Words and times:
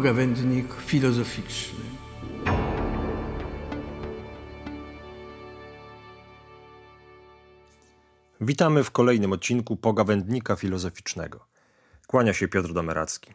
pogawędnik 0.00 0.74
filozoficzny. 0.74 1.78
Witamy 8.40 8.84
w 8.84 8.90
kolejnym 8.90 9.32
odcinku 9.32 9.76
Pogawędnika 9.76 10.56
Filozoficznego. 10.56 11.46
Kłania 12.06 12.32
się 12.32 12.48
Piotr 12.48 12.72
Domeracki. 12.72 13.34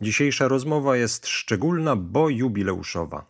Dzisiejsza 0.00 0.48
rozmowa 0.48 0.96
jest 0.96 1.26
szczególna, 1.26 1.96
bo 1.96 2.28
jubileuszowa. 2.28 3.26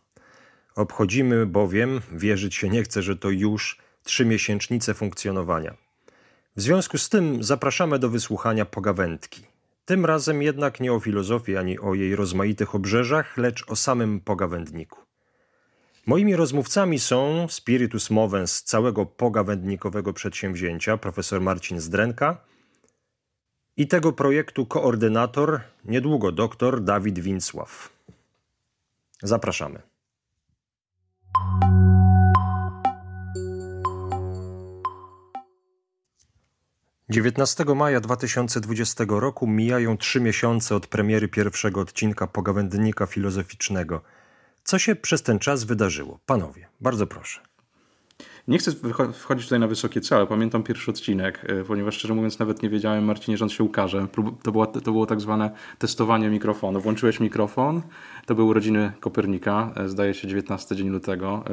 Obchodzimy 0.77 1.47
bowiem, 1.47 2.01
wierzyć 2.13 2.55
się 2.55 2.69
nie 2.69 2.83
chce, 2.83 3.03
że 3.03 3.17
to 3.17 3.31
już 3.31 3.79
trzy 4.03 4.25
miesięcznice 4.25 4.95
funkcjonowania. 4.95 5.75
W 6.57 6.61
związku 6.61 6.99
z 6.99 7.09
tym 7.09 7.45
zapraszamy 7.45 7.99
do 7.99 8.09
wysłuchania 8.09 8.65
pogawędki. 8.65 9.54
Tym 9.85 10.07
razem 10.07 10.43
jednak 10.43 10.81
nie 10.81 10.93
o 10.93 11.01
filozofii 11.01 11.57
ani 11.57 11.79
o 11.79 11.95
jej 11.95 12.17
rozmaitych 12.17 12.75
obrzeżach, 12.75 13.37
lecz 13.37 13.71
o 13.71 13.77
samym 13.77 14.21
pogawędniku. 14.21 15.01
Moimi 16.07 16.37
rozmówcami 16.37 16.99
są 16.99 17.47
spiritus 17.49 18.11
movens 18.11 18.63
całego 18.63 19.07
pogawędnikowego 19.07 20.13
przedsięwzięcia, 20.13 20.97
profesor 20.97 21.41
Marcin 21.41 21.81
Zdrenka 21.81 22.37
i 23.77 23.89
tego 23.89 24.13
projektu 24.13 24.67
koordynator, 24.67 25.61
niedługo 25.85 26.33
doktor 26.33 26.83
Dawid 26.83 27.19
Wincław. 27.19 27.93
Zapraszamy. 29.23 29.83
19 37.15 37.65
maja 37.75 38.01
2020 38.01 39.05
roku 39.09 39.47
mijają 39.47 39.97
trzy 39.97 40.21
miesiące 40.21 40.77
od 40.77 40.87
premiery 40.87 41.29
pierwszego 41.29 41.81
odcinka 41.81 42.27
pogawędnika 42.27 43.07
filozoficznego. 43.07 44.01
Co 44.65 44.79
się 44.79 44.97
przez 44.97 45.23
ten 45.23 45.39
czas 45.39 45.65
wydarzyło? 45.65 46.19
Panowie, 46.27 46.69
bardzo 46.81 47.07
proszę. 47.07 47.41
Nie 48.49 48.59
chcę 48.59 48.73
wchodzić 49.13 49.47
tutaj 49.47 49.61
na 49.61 49.67
wysokie 49.67 50.01
cele. 50.01 50.27
Pamiętam 50.27 50.63
pierwszy 50.63 50.91
odcinek, 50.91 51.47
e, 51.49 51.65
ponieważ 51.65 51.95
szczerze 51.95 52.15
mówiąc 52.15 52.39
nawet 52.39 52.63
nie 52.63 52.71
wiedziałem, 52.71 53.05
Marcinie, 53.05 53.39
on 53.43 53.49
się 53.49 53.65
ukaże. 53.65 54.07
To 54.43 54.53
było, 54.53 54.67
to 54.67 54.93
było 54.93 55.07
tak 55.07 55.21
zwane 55.21 55.51
testowanie 55.79 56.29
mikrofonu. 56.29 56.81
Włączyłeś 56.81 57.21
mikrofon, 57.21 57.83
to 58.27 58.35
były 58.35 58.49
urodziny 58.49 58.93
Kopernika, 59.01 59.73
e, 59.77 59.89
zdaje 59.89 60.15
się 60.15 60.29
19 60.29 60.77
dzień 60.77 60.89
lutego. 60.89 61.45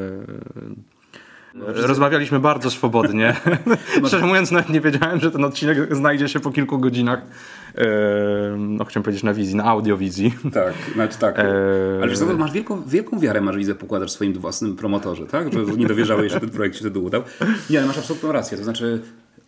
Rozmawialiśmy 1.56 2.40
bardzo 2.40 2.72
swobodnie. 2.72 3.36
Szczerze 4.08 4.26
mówiąc, 4.26 4.52
nawet 4.52 4.70
nie 4.70 4.82
wiedziałem, 4.82 5.20
że 5.20 5.32
ten 5.32 5.46
odcinek 5.46 5.96
znajdzie 5.96 6.30
się 6.30 6.40
po 6.40 6.52
kilku 6.52 6.80
godzinach. 6.80 7.22
no 8.58 8.86
chciałem 8.86 9.04
powiedzieć 9.04 9.24
na 9.24 9.34
wizji, 9.34 9.56
na 9.56 9.64
audiowizji. 9.64 10.34
Tak, 10.54 10.74
znaczy 10.94 11.18
tak. 11.20 11.40
Ale 11.40 12.08
wiesz, 12.10 12.20
masz 12.38 12.52
wielką, 12.52 12.84
wielką 12.84 13.20
wiarę, 13.20 13.42
masz 13.42 13.58
widzę, 13.58 13.76
pokładasz 13.76 14.10
w 14.10 14.14
swoim 14.14 14.34
własnym 14.34 14.76
promotorze, 14.76 15.26
tak? 15.26 15.54
Że 15.54 15.60
nie 15.78 15.88
dowierzałeś, 15.88 16.32
że 16.32 16.40
ten 16.40 16.50
projekt 16.50 16.76
się 16.76 16.82
wtedy 16.82 17.00
udał. 17.00 17.24
Nie, 17.70 17.78
ale 17.78 17.88
masz 17.88 17.98
absolutną 17.98 18.32
rację. 18.32 18.58
To 18.58 18.64
znaczy, 18.64 19.02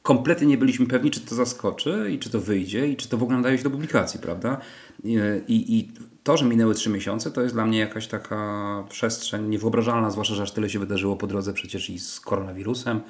kompletnie 0.04 0.48
nie 0.48 0.58
byliśmy 0.58 0.86
pewni, 0.86 1.12
czy 1.12 1.20
to 1.20 1.36
zaskoczy 1.36 2.10
i 2.12 2.20
czy 2.20 2.30
to 2.30 2.40
wyjdzie 2.40 2.88
i 2.88 2.96
czy 2.96 3.10
to 3.10 3.18
w 3.18 3.24
ogóle 3.24 3.38
nadaje 3.38 3.58
się 3.58 3.64
do 3.64 3.70
publikacji, 3.70 4.20
prawda? 4.20 4.58
I, 5.04 5.78
i 5.78 5.92
to, 6.24 6.38
że 6.38 6.46
minęły 6.46 6.74
trzy 6.74 6.90
miesiące, 6.90 7.32
to 7.32 7.42
jest 7.42 7.56
dla 7.56 7.66
mnie 7.66 7.80
jakaś 7.80 8.08
taka 8.08 8.84
przestrzeń 8.90 9.48
niewyobrażalna, 9.50 10.12
zwłaszcza, 10.12 10.36
że 10.36 10.44
aż 10.44 10.52
tyle 10.52 10.70
się 10.70 10.80
wydarzyło 10.80 11.16
po 11.16 11.28
drodze 11.28 11.54
przecież 11.54 11.90
i 11.90 12.00
z 12.00 12.20
koronawirusem 12.20 13.02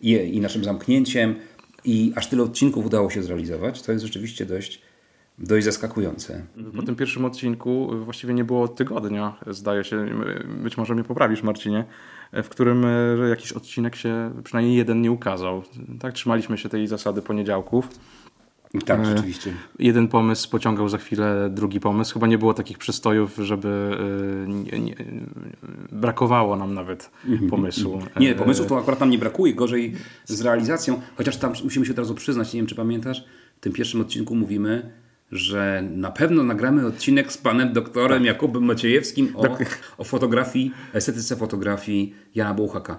i, 0.00 0.12
i 0.12 0.40
naszym 0.40 0.64
zamknięciem 0.64 1.34
i 1.84 2.12
aż 2.16 2.26
tyle 2.26 2.42
odcinków 2.42 2.86
udało 2.86 3.10
się 3.10 3.22
zrealizować. 3.22 3.82
To 3.82 3.92
jest 3.92 4.04
rzeczywiście 4.04 4.46
dość, 4.46 4.82
dość 5.38 5.64
zaskakujące. 5.64 6.46
Po 6.76 6.82
tym 6.82 6.96
pierwszym 6.96 7.24
odcinku 7.24 7.90
właściwie 8.04 8.34
nie 8.34 8.44
było 8.44 8.68
tygodnia, 8.68 9.36
zdaje 9.46 9.84
się, 9.84 10.06
być 10.62 10.76
może 10.76 10.94
mnie 10.94 11.04
poprawisz 11.04 11.42
Marcinie, 11.42 11.84
w 12.32 12.48
którym 12.48 12.84
e, 12.84 13.28
jakiś 13.28 13.52
odcinek 13.52 13.96
się, 13.96 14.30
przynajmniej 14.44 14.76
jeden 14.76 15.02
nie 15.02 15.12
ukazał. 15.12 15.62
Tak, 16.00 16.14
trzymaliśmy 16.14 16.58
się 16.58 16.68
tej 16.68 16.86
zasady 16.86 17.22
poniedziałków. 17.22 17.88
Tak, 18.86 19.00
e, 19.00 19.04
rzeczywiście. 19.04 19.52
Jeden 19.78 20.08
pomysł 20.08 20.50
pociągał 20.50 20.88
za 20.88 20.98
chwilę 20.98 21.50
drugi 21.50 21.80
pomysł. 21.80 22.14
Chyba 22.14 22.26
nie 22.26 22.38
było 22.38 22.54
takich 22.54 22.78
przystojów, 22.78 23.36
żeby 23.36 23.68
e, 24.48 24.48
nie, 24.48 24.78
nie, 24.78 24.94
brakowało 25.92 26.56
nam 26.56 26.74
nawet 26.74 27.10
mhm. 27.28 27.50
pomysłu. 27.50 28.02
Nie, 28.20 28.34
pomysłu 28.34 28.66
to 28.66 28.78
akurat 28.78 29.00
nam 29.00 29.10
nie 29.10 29.18
brakuje, 29.18 29.54
gorzej 29.54 29.94
z 30.24 30.40
realizacją. 30.40 31.00
Chociaż 31.16 31.36
tam 31.36 31.52
musimy 31.64 31.86
się 31.86 31.92
od 31.92 31.98
razu 31.98 32.14
przyznać, 32.14 32.52
nie 32.52 32.60
wiem 32.60 32.66
czy 32.66 32.74
pamiętasz, 32.74 33.24
w 33.56 33.60
tym 33.60 33.72
pierwszym 33.72 34.00
odcinku 34.00 34.34
mówimy, 34.34 34.92
że 35.32 35.84
na 35.90 36.10
pewno 36.10 36.42
nagramy 36.42 36.86
odcinek 36.86 37.32
z 37.32 37.38
panem 37.38 37.72
doktorem 37.72 38.18
tak. 38.18 38.26
Jakubem 38.26 38.64
Maciejewskim 38.64 39.36
o, 39.36 39.48
tak. 39.48 39.78
o 39.98 40.04
fotografii, 40.04 40.72
estetyce 40.92 41.36
fotografii 41.36 42.14
Jana 42.34 42.54
Bołchaka 42.54 42.98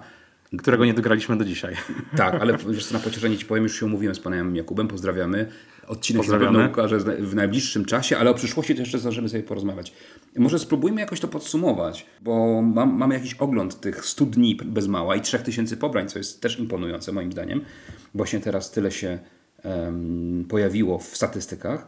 którego 0.58 0.84
nie 0.84 0.94
dograliśmy 0.94 1.36
do 1.36 1.44
dzisiaj. 1.44 1.76
Tak, 2.16 2.34
ale 2.34 2.56
wiesz 2.70 2.90
na 2.90 2.98
pocieszenie 2.98 3.36
ci 3.36 3.46
powiem, 3.46 3.62
już 3.62 3.80
się 3.80 3.86
umówiłem 3.86 4.14
z 4.14 4.20
panem 4.20 4.56
Jakubem, 4.56 4.88
pozdrawiamy. 4.88 5.46
Odcinek 5.86 6.22
Pozdrawiamy. 6.22 6.58
się 6.58 6.64
na 6.64 6.68
ukaże 6.68 6.98
w 6.98 7.34
najbliższym 7.34 7.84
czasie, 7.84 8.18
ale 8.18 8.30
o 8.30 8.34
przyszłości 8.34 8.74
to 8.74 8.80
jeszcze 8.80 8.98
zdążymy 8.98 9.28
sobie 9.28 9.42
porozmawiać. 9.42 9.92
Może 10.36 10.58
spróbujmy 10.58 11.00
jakoś 11.00 11.20
to 11.20 11.28
podsumować, 11.28 12.06
bo 12.20 12.62
mam, 12.62 12.96
mamy 12.96 13.14
jakiś 13.14 13.34
ogląd 13.34 13.80
tych 13.80 14.04
100 14.06 14.26
dni 14.26 14.58
bez 14.64 14.88
mała 14.88 15.16
i 15.16 15.20
3000 15.20 15.76
pobrań, 15.76 16.08
co 16.08 16.18
jest 16.18 16.40
też 16.40 16.58
imponujące 16.58 17.12
moim 17.12 17.32
zdaniem. 17.32 17.60
Właśnie 18.14 18.40
teraz 18.40 18.70
tyle 18.70 18.90
się 18.90 19.18
um, 19.64 20.46
pojawiło 20.48 20.98
w 20.98 21.16
statystykach. 21.16 21.86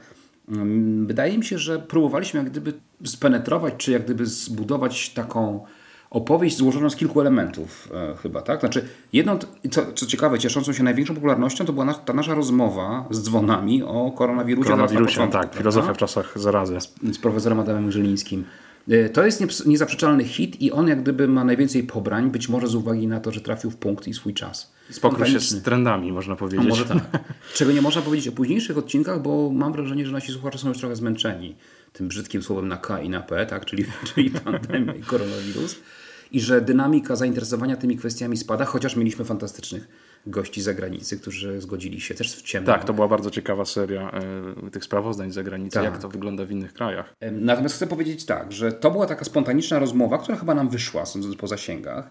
Um, 0.48 1.06
wydaje 1.06 1.38
mi 1.38 1.44
się, 1.44 1.58
że 1.58 1.78
próbowaliśmy 1.78 2.40
jak 2.40 2.50
gdyby 2.50 2.72
spenetrować, 3.04 3.74
czy 3.76 3.92
jak 3.92 4.04
gdyby 4.04 4.26
zbudować 4.26 5.10
taką 5.10 5.64
opowieść 6.12 6.56
złożoną 6.56 6.90
z 6.90 6.96
kilku 6.96 7.20
elementów 7.20 7.88
e, 7.94 8.16
chyba, 8.16 8.42
tak? 8.42 8.60
Znaczy, 8.60 8.88
jedną, 9.12 9.38
co, 9.70 9.92
co 9.92 10.06
ciekawe, 10.06 10.38
cieszącą 10.38 10.72
się 10.72 10.82
największą 10.82 11.14
popularnością 11.14 11.64
to 11.64 11.72
była 11.72 11.84
na, 11.84 11.94
ta 11.94 12.12
nasza 12.12 12.34
rozmowa 12.34 13.04
z 13.10 13.22
dzwonami 13.22 13.82
o 13.82 14.10
koronawirusie. 14.10 14.70
Koronawirusie, 14.70 15.14
początku, 15.14 15.38
tak, 15.38 15.54
filozofia 15.54 15.94
w 15.94 15.96
czasach 15.96 16.32
zarazy. 16.36 16.80
Z, 16.80 16.94
z 17.12 17.18
profesorem 17.18 17.60
Adamem 17.60 17.92
Żylińskim. 17.92 18.44
E, 18.88 19.08
to 19.08 19.26
jest 19.26 19.66
niezaprzeczalny 19.66 20.24
hit 20.24 20.62
i 20.62 20.72
on 20.72 20.88
jak 20.88 21.02
gdyby 21.02 21.28
ma 21.28 21.44
najwięcej 21.44 21.82
pobrań, 21.82 22.30
być 22.30 22.48
może 22.48 22.66
z 22.66 22.74
uwagi 22.74 23.06
na 23.06 23.20
to, 23.20 23.32
że 23.32 23.40
trafił 23.40 23.70
w 23.70 23.76
punkt 23.76 24.08
i 24.08 24.14
swój 24.14 24.34
czas. 24.34 24.72
Spokój 24.90 25.26
się 25.26 25.40
z 25.40 25.62
trendami, 25.62 26.12
można 26.12 26.36
powiedzieć. 26.36 26.66
A 26.66 26.68
może 26.68 26.84
tak. 26.84 26.98
Czego 27.54 27.72
nie 27.72 27.82
można 27.82 28.02
powiedzieć 28.02 28.28
o 28.28 28.32
późniejszych 28.32 28.78
odcinkach, 28.78 29.22
bo 29.22 29.50
mam 29.50 29.72
wrażenie, 29.72 30.06
że 30.06 30.12
nasi 30.12 30.32
słuchacze 30.32 30.58
są 30.58 30.68
już 30.68 30.78
trochę 30.78 30.96
zmęczeni 30.96 31.54
tym 31.92 32.08
brzydkim 32.08 32.42
słowem 32.42 32.68
na 32.68 32.76
K 32.76 33.00
i 33.00 33.08
na 33.08 33.20
P, 33.20 33.46
tak? 33.46 33.64
czyli, 33.64 33.84
czyli 34.14 34.30
pandemia 34.30 34.94
i 34.94 35.00
koronawirus 35.00 35.76
i 36.32 36.40
że 36.40 36.60
dynamika 36.60 37.16
zainteresowania 37.16 37.76
tymi 37.76 37.96
kwestiami 37.96 38.36
spada, 38.36 38.64
chociaż 38.64 38.96
mieliśmy 38.96 39.24
fantastycznych 39.24 39.88
gości 40.26 40.60
z 40.60 40.64
zagranicy, 40.64 41.18
którzy 41.18 41.60
zgodzili 41.60 42.00
się 42.00 42.14
też 42.14 42.36
w 42.36 42.42
ciemno. 42.42 42.72
Tak, 42.72 42.84
to 42.84 42.92
była 42.92 43.08
bardzo 43.08 43.30
ciekawa 43.30 43.64
seria 43.64 44.12
y, 44.66 44.70
tych 44.70 44.84
sprawozdań 44.84 45.30
z 45.30 45.34
zagranicy, 45.34 45.74
tak. 45.74 45.84
jak 45.84 45.98
to 45.98 46.08
wygląda 46.08 46.44
w 46.44 46.50
innych 46.50 46.72
krajach. 46.72 47.14
Natomiast 47.32 47.74
chcę 47.74 47.86
powiedzieć 47.86 48.24
tak, 48.24 48.52
że 48.52 48.72
to 48.72 48.90
była 48.90 49.06
taka 49.06 49.24
spontaniczna 49.24 49.78
rozmowa, 49.78 50.18
która 50.18 50.38
chyba 50.38 50.54
nam 50.54 50.68
wyszła, 50.68 51.06
sądząc 51.06 51.36
po 51.36 51.46
zasięgach. 51.46 52.10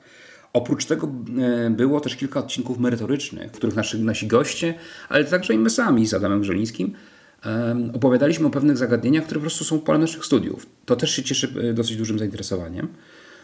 Oprócz 0.54 0.86
tego 0.86 1.08
e, 1.08 1.70
było 1.70 2.00
też 2.00 2.16
kilka 2.16 2.40
odcinków 2.40 2.80
merytorycznych, 2.80 3.52
w 3.52 3.56
których 3.56 3.76
nasi, 3.76 4.00
nasi 4.00 4.28
goście, 4.28 4.74
ale 5.10 5.26
także 5.26 5.54
i 5.54 5.58
my 5.58 5.70
sami 5.70 6.08
z 6.08 6.14
Adamem 6.14 6.42
Grzelińskim 6.42 6.94
opowiadaliśmy 7.94 8.48
o 8.48 8.50
pewnych 8.50 8.78
zagadnieniach, 8.78 9.24
które 9.24 9.40
po 9.40 9.42
prostu 9.42 9.64
są 9.64 9.80
polem 9.80 10.02
naszych 10.02 10.26
studiów. 10.26 10.66
To 10.86 10.96
też 10.96 11.12
się 11.12 11.24
cieszy 11.24 11.54
e, 11.70 11.74
dosyć 11.74 11.98
dużym 11.98 12.20
zainteresowaniem. 12.20 12.88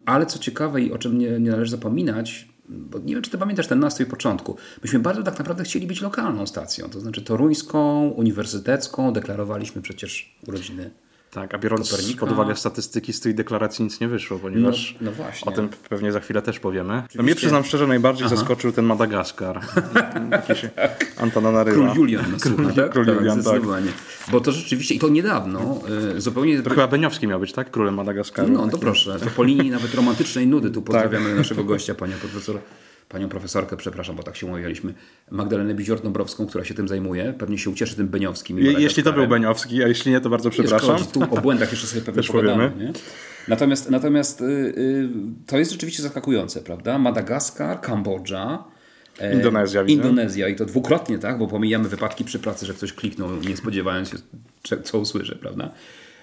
Ale 0.07 0.25
co 0.25 0.39
ciekawe 0.39 0.81
i 0.81 0.91
o 0.91 0.97
czym 0.97 1.17
nie, 1.17 1.39
nie 1.39 1.51
należy 1.51 1.71
zapominać, 1.71 2.47
bo 2.69 2.99
nie 2.99 3.13
wiem, 3.13 3.23
czy 3.23 3.31
ty 3.31 3.37
pamiętasz 3.37 3.67
ten 3.67 3.79
nastrój 3.79 4.05
początku. 4.09 4.57
Myśmy 4.83 4.99
bardzo 4.99 5.23
tak 5.23 5.39
naprawdę 5.39 5.63
chcieli 5.63 5.87
być 5.87 6.01
lokalną 6.01 6.47
stacją, 6.47 6.89
to 6.89 6.99
znaczy 6.99 7.21
toruńską, 7.21 8.07
uniwersytecką, 8.09 9.13
deklarowaliśmy 9.13 9.81
przecież 9.81 10.35
urodziny 10.47 10.91
tak, 11.41 11.53
a 11.53 11.57
biorąc 11.57 11.91
Kopernika. 11.91 12.19
pod 12.19 12.31
uwagę 12.31 12.55
statystyki 12.55 13.13
z 13.13 13.21
tej 13.21 13.35
deklaracji 13.35 13.83
nic 13.83 13.99
nie 13.99 14.07
wyszło, 14.07 14.39
ponieważ 14.39 14.95
no, 15.01 15.11
no 15.17 15.51
o 15.51 15.51
tym 15.51 15.69
pewnie 15.89 16.11
za 16.11 16.19
chwilę 16.19 16.41
też 16.41 16.59
powiemy. 16.59 17.03
No 17.15 17.23
mnie 17.23 17.35
przyznam 17.35 17.63
szczerze 17.63 17.87
najbardziej 17.87 18.27
Aha. 18.27 18.35
zaskoczył 18.35 18.71
ten 18.71 18.85
Madagaskar. 18.85 19.61
Jakiś 20.31 20.61
Antona 21.17 21.51
Naryla. 21.51 21.77
Król 21.77 21.97
Julian 21.97 22.39
Król, 22.39 22.73
tak? 22.73 22.91
Król 22.91 23.05
tak, 23.05 23.15
Julian, 23.15 23.43
tak. 23.43 23.61
Bo 24.31 24.41
to 24.41 24.51
rzeczywiście, 24.51 24.95
i 24.95 24.99
to 24.99 25.09
niedawno, 25.09 25.79
y, 26.15 26.21
zupełnie... 26.21 26.61
To 26.61 26.69
chyba 26.69 26.87
Beniowski 26.87 27.27
miał 27.27 27.39
być, 27.39 27.53
tak? 27.53 27.71
Królem 27.71 27.93
Madagaskaru. 27.93 28.53
No, 28.53 28.67
to 28.67 28.77
proszę. 28.77 29.19
To 29.19 29.29
po 29.29 29.43
linii 29.43 29.71
nawet 29.71 29.95
romantycznej 29.95 30.47
nudy 30.47 30.71
tu 30.71 30.81
pozdrawiamy 30.81 31.29
tak. 31.29 31.37
naszego 31.37 31.63
gościa, 31.63 31.95
panią 31.95 32.13
profesor 32.21 32.59
panią 33.09 33.29
profesorkę, 33.29 33.77
przepraszam, 33.77 34.15
bo 34.15 34.23
tak 34.23 34.35
się 34.35 34.45
umawialiśmy, 34.45 34.93
Magdalenę 35.31 35.75
Bizior-Dąbrowską, 35.75 36.47
która 36.47 36.65
się 36.65 36.73
tym 36.73 36.87
zajmuje. 36.87 37.33
Pewnie 37.37 37.57
się 37.57 37.69
ucieszy 37.69 37.95
tym 37.95 38.07
Beniowskim. 38.07 38.59
Je, 38.59 38.71
jeśli 38.71 39.03
to 39.03 39.13
był 39.13 39.27
Beniowski, 39.27 39.83
a 39.83 39.87
jeśli 39.87 40.11
nie, 40.11 40.21
to 40.21 40.29
bardzo 40.29 40.49
przepraszam. 40.49 40.97
tu 41.13 41.23
o 41.23 41.41
błędach 41.41 41.71
jeszcze 41.71 41.87
sobie 41.87 42.01
pewnie 42.01 42.23
pogadamy. 42.23 42.71
Nie? 42.77 42.93
Natomiast, 43.47 43.89
natomiast 43.89 44.41
yy, 44.41 45.09
to 45.45 45.57
jest 45.57 45.71
rzeczywiście 45.71 46.03
zaskakujące, 46.03 46.61
prawda? 46.61 46.97
Madagaskar, 46.97 47.81
Kambodża, 47.81 48.63
e, 49.19 49.33
Indonezja. 49.33 49.83
Widzę. 49.83 50.01
Indonezja 50.01 50.47
i 50.47 50.55
to 50.55 50.65
dwukrotnie, 50.65 51.19
tak? 51.19 51.37
Bo 51.37 51.47
pomijamy 51.47 51.89
wypadki 51.89 52.23
przy 52.23 52.39
pracy, 52.39 52.65
że 52.65 52.73
ktoś 52.73 52.93
kliknął, 52.93 53.35
nie 53.35 53.57
spodziewając 53.57 54.09
się, 54.09 54.17
co 54.83 54.99
usłyszy, 54.99 55.35
prawda? 55.35 55.71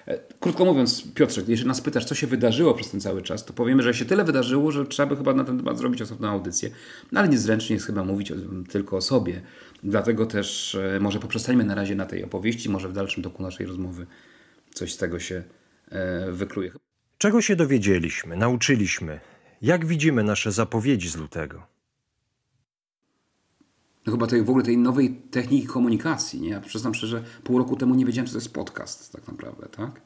E, 0.07 0.19
krótko 0.39 0.65
mówiąc, 0.65 1.13
Piotrze, 1.13 1.41
jeżeli 1.47 1.67
nas 1.67 1.81
pytasz, 1.81 2.05
co 2.05 2.15
się 2.15 2.27
wydarzyło 2.27 2.73
przez 2.73 2.91
ten 2.91 3.01
cały 3.01 3.21
czas, 3.21 3.45
to 3.45 3.53
powiemy, 3.53 3.83
że 3.83 3.93
się 3.93 4.05
tyle 4.05 4.23
wydarzyło, 4.23 4.71
że 4.71 4.85
trzeba 4.85 5.09
by 5.09 5.15
chyba 5.15 5.33
na 5.33 5.43
ten 5.43 5.57
temat 5.57 5.77
zrobić 5.77 6.01
osobną 6.01 6.29
audycję. 6.29 6.69
No 7.11 7.19
ale 7.19 7.29
niezręcznie 7.29 7.73
jest 7.73 7.85
chyba 7.85 8.03
mówić 8.03 8.33
tylko 8.69 8.97
o 8.97 9.01
sobie. 9.01 9.41
Dlatego 9.83 10.25
też 10.25 10.75
e, 10.75 10.99
może 10.99 11.19
poprzestańmy 11.19 11.63
na 11.63 11.75
razie 11.75 11.95
na 11.95 12.05
tej 12.05 12.23
opowieści, 12.23 12.69
może 12.69 12.89
w 12.89 12.93
dalszym 12.93 13.23
toku 13.23 13.43
naszej 13.43 13.65
rozmowy 13.65 14.05
coś 14.73 14.93
z 14.93 14.97
tego 14.97 15.19
się 15.19 15.43
e, 15.89 16.31
wykluje. 16.31 16.71
Czego 17.17 17.41
się 17.41 17.55
dowiedzieliśmy, 17.55 18.37
nauczyliśmy? 18.37 19.19
Jak 19.61 19.85
widzimy 19.85 20.23
nasze 20.23 20.51
zapowiedzi 20.51 21.09
z 21.09 21.15
lutego? 21.15 21.74
No 24.05 24.11
chyba 24.11 24.27
tej, 24.27 24.43
w 24.43 24.49
ogóle 24.49 24.65
tej 24.65 24.77
nowej 24.77 25.15
techniki 25.31 25.67
komunikacji. 25.67 26.41
Nie? 26.41 26.49
Ja 26.49 26.61
przyznam 26.61 26.93
szczerze, 26.93 27.23
pół 27.43 27.57
roku 27.57 27.75
temu 27.75 27.95
nie 27.95 28.05
wiedziałem, 28.05 28.27
co 28.27 28.33
to 28.33 28.37
jest 28.37 28.53
podcast 28.53 29.11
tak 29.11 29.27
naprawdę. 29.27 29.67
Tak? 29.67 30.01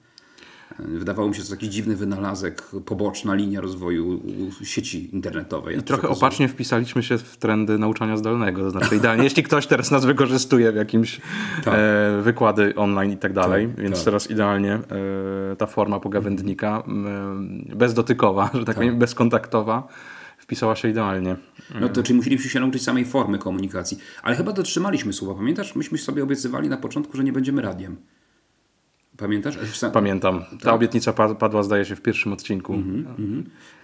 Wydawało 0.79 1.29
mi 1.29 1.35
się, 1.35 1.41
że 1.41 1.47
to 1.47 1.53
jakiś 1.53 1.69
dziwny 1.69 1.95
wynalazek, 1.95 2.63
poboczna 2.85 3.35
linia 3.35 3.61
rozwoju 3.61 4.21
sieci 4.63 5.15
internetowej. 5.15 5.77
I 5.77 5.83
trochę 5.83 6.09
opacznie 6.09 6.47
wpisaliśmy 6.47 7.03
się 7.03 7.17
w 7.17 7.37
trendy 7.37 7.77
nauczania 7.77 8.17
zdalnego. 8.17 8.61
To 8.61 8.69
znaczy 8.69 8.95
idealnie, 8.95 9.23
jeśli 9.23 9.43
ktoś 9.43 9.67
teraz 9.67 9.91
nas 9.91 10.05
wykorzystuje 10.05 10.71
w 10.71 10.75
jakimś 10.75 11.21
tak. 11.63 11.73
e, 11.77 12.21
wykłady 12.21 12.75
online 12.75 13.11
i 13.11 13.17
tak 13.17 13.33
dalej, 13.33 13.67
tak, 13.67 13.83
więc 13.83 13.95
tak. 13.95 14.05
teraz 14.05 14.29
idealnie 14.29 14.73
e, 14.73 15.55
ta 15.55 15.65
forma 15.65 15.99
pogawędnika 15.99 16.83
e, 17.71 17.75
bezdotykowa, 17.75 18.49
że 18.53 18.59
tak, 18.59 18.65
tak. 18.65 18.75
powiem, 18.75 18.99
bezkontaktowa 18.99 19.87
wpisała 20.49 20.75
się 20.75 20.89
idealnie. 20.89 21.35
No 21.81 21.89
to 21.89 22.03
czyli 22.03 22.15
musieliśmy 22.15 22.49
się 22.49 22.59
nauczyć 22.59 22.83
samej 22.83 23.05
formy 23.05 23.37
komunikacji. 23.37 23.97
Ale 24.23 24.35
chyba 24.35 24.51
dotrzymaliśmy 24.51 25.13
słowa. 25.13 25.35
Pamiętasz? 25.35 25.75
Myśmy 25.75 25.97
sobie 25.97 26.23
obiecywali 26.23 26.69
na 26.69 26.77
początku, 26.77 27.17
że 27.17 27.23
nie 27.23 27.33
będziemy 27.33 27.61
radiem. 27.61 27.97
Pamiętasz? 29.17 29.57
Pamiętam. 29.93 30.41
Ta 30.51 30.57
tak. 30.57 30.73
obietnica 30.73 31.13
padła, 31.13 31.63
zdaje 31.63 31.85
się, 31.85 31.95
w 31.95 32.01
pierwszym 32.01 32.33
odcinku. 32.33 32.73
Mm 32.73 33.05
-hmm, 33.05 33.43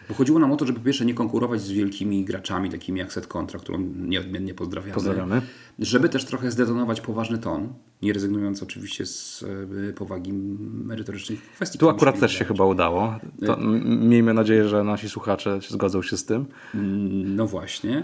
Bo 0.10 0.16
chodziło 0.16 0.40
nam 0.40 0.52
o 0.52 0.58
to, 0.58 0.66
żeby 0.66 0.80
po 0.80 0.86
pierwsze 0.86 1.06
nie 1.06 1.14
konkurować 1.14 1.62
z 1.62 1.72
wielkimi 1.72 2.26
graczami, 2.26 2.70
takimi 2.70 3.00
jak 3.00 3.14
Set 3.14 3.28
Contra, 3.28 3.60
którą 3.60 3.80
nieodmiennie 3.96 4.54
pozdrawiamy. 4.54 4.94
Pozdrawiamy. 4.94 5.42
Żeby 5.80 6.10
też 6.10 6.26
trochę 6.26 6.52
zdetonować 6.52 7.02
poważny 7.02 7.38
ton, 7.38 7.74
nie 8.02 8.14
rezygnując 8.14 8.64
oczywiście 8.64 9.06
z 9.06 9.46
e, 9.90 9.94
powagi 9.94 10.34
merytorycznych 10.74 11.42
kwestii. 11.42 11.80
Tu 11.80 11.90
akurat 11.90 12.20
też 12.20 12.40
się 12.40 12.46
chyba 12.46 12.66
udało. 12.66 13.16
To 13.46 13.58
e, 13.58 13.66
miejmy 13.86 14.34
nadzieję, 14.34 14.68
że 14.68 14.84
nasi 14.84 15.10
słuchacze 15.10 15.60
zgodzą 15.70 16.02
się 16.02 16.18
z 16.18 16.26
tym. 16.26 16.46
Mm, 16.76 17.36
no 17.36 17.48
właśnie. 17.48 18.04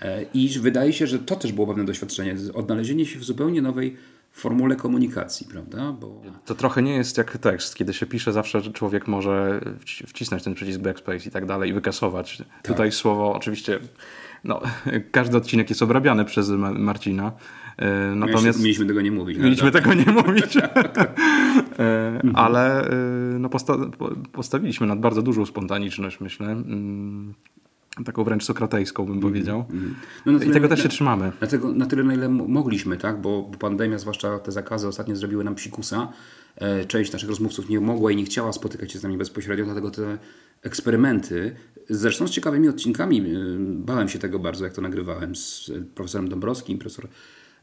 E, 0.00 0.22
I 0.34 0.48
wydaje 0.48 0.92
się, 0.92 1.06
że 1.06 1.18
to 1.18 1.36
też 1.36 1.52
było 1.52 1.66
pewne 1.66 1.84
doświadczenie. 1.84 2.36
Odnalezienie 2.54 3.06
się 3.06 3.18
w 3.18 3.24
zupełnie 3.24 3.62
nowej 3.62 3.96
formule 4.32 4.76
komunikacji, 4.76 5.46
prawda? 5.50 5.92
Bo... 5.92 6.22
To 6.44 6.54
trochę 6.54 6.82
nie 6.82 6.94
jest 6.94 7.18
jak 7.18 7.38
tekst. 7.38 7.74
Kiedy 7.74 7.94
się 7.94 8.06
pisze, 8.06 8.32
zawsze 8.32 8.62
człowiek 8.62 9.08
może 9.08 9.60
wcisnąć 10.06 10.42
ten 10.42 10.54
przycisk 10.54 10.80
backspace 10.80 11.28
i 11.28 11.30
tak 11.30 11.46
dalej 11.46 11.70
i 11.70 11.72
wykasować. 11.72 12.38
Tak. 12.38 12.46
Tutaj 12.62 12.92
słowo 12.92 13.34
oczywiście, 13.34 13.78
no, 14.44 14.60
każdy 15.10 15.36
odcinek 15.36 15.70
jest 15.70 15.82
obrabiany 15.82 16.24
przez 16.24 16.50
Marcina. 16.60 17.32
E, 17.76 18.14
natomiast 18.14 18.62
mieliśmy 18.62 18.86
tego 18.86 19.00
nie 19.00 19.12
mówić. 19.12 19.38
Mieliśmy 19.38 19.70
tego 19.70 19.94
nie 19.94 20.12
mówić. 20.22 20.56
E, 20.56 22.20
ale 22.34 22.84
e, 22.84 22.94
no, 23.38 23.48
posta 23.48 23.76
postawiliśmy 24.32 24.86
nad 24.86 25.00
bardzo 25.00 25.22
dużą 25.22 25.46
spontaniczność, 25.46 26.20
myślę. 26.20 26.62
Taką 28.04 28.24
wręcz 28.24 28.44
sokratejską 28.44 29.04
bym 29.04 29.12
mm, 29.12 29.22
powiedział. 29.22 29.64
Mm. 29.70 29.94
No 30.26 30.32
I 30.42 30.50
tego 30.50 30.68
też 30.68 30.82
się 30.82 30.88
trzymamy. 30.88 31.32
Dlatego 31.38 31.72
na 31.72 31.86
tyle, 31.86 32.04
na 32.04 32.14
ile 32.14 32.28
mogliśmy, 32.28 32.96
tak? 32.96 33.20
bo, 33.20 33.42
bo 33.42 33.58
pandemia, 33.58 33.98
zwłaszcza 33.98 34.38
te 34.38 34.52
zakazy 34.52 34.88
ostatnio 34.88 35.16
zrobiły 35.16 35.44
nam 35.44 35.54
psikusa. 35.54 36.12
E, 36.56 36.84
część 36.84 37.12
naszych 37.12 37.28
rozmówców 37.28 37.68
nie 37.68 37.80
mogła 37.80 38.10
i 38.10 38.16
nie 38.16 38.24
chciała 38.24 38.52
spotykać 38.52 38.92
się 38.92 38.98
z 38.98 39.02
nami 39.02 39.18
bezpośrednio, 39.18 39.64
dlatego 39.64 39.90
te 39.90 40.18
eksperymenty, 40.62 41.56
zresztą 41.88 42.28
z 42.28 42.30
ciekawymi 42.30 42.68
odcinkami, 42.68 43.20
e, 43.20 43.24
bałem 43.58 44.08
się 44.08 44.18
tego 44.18 44.38
bardzo, 44.38 44.64
jak 44.64 44.74
to 44.74 44.82
nagrywałem 44.82 45.36
z 45.36 45.70
profesorem 45.94 46.28
Dąbrowskim, 46.28 46.78
profesor 46.78 47.08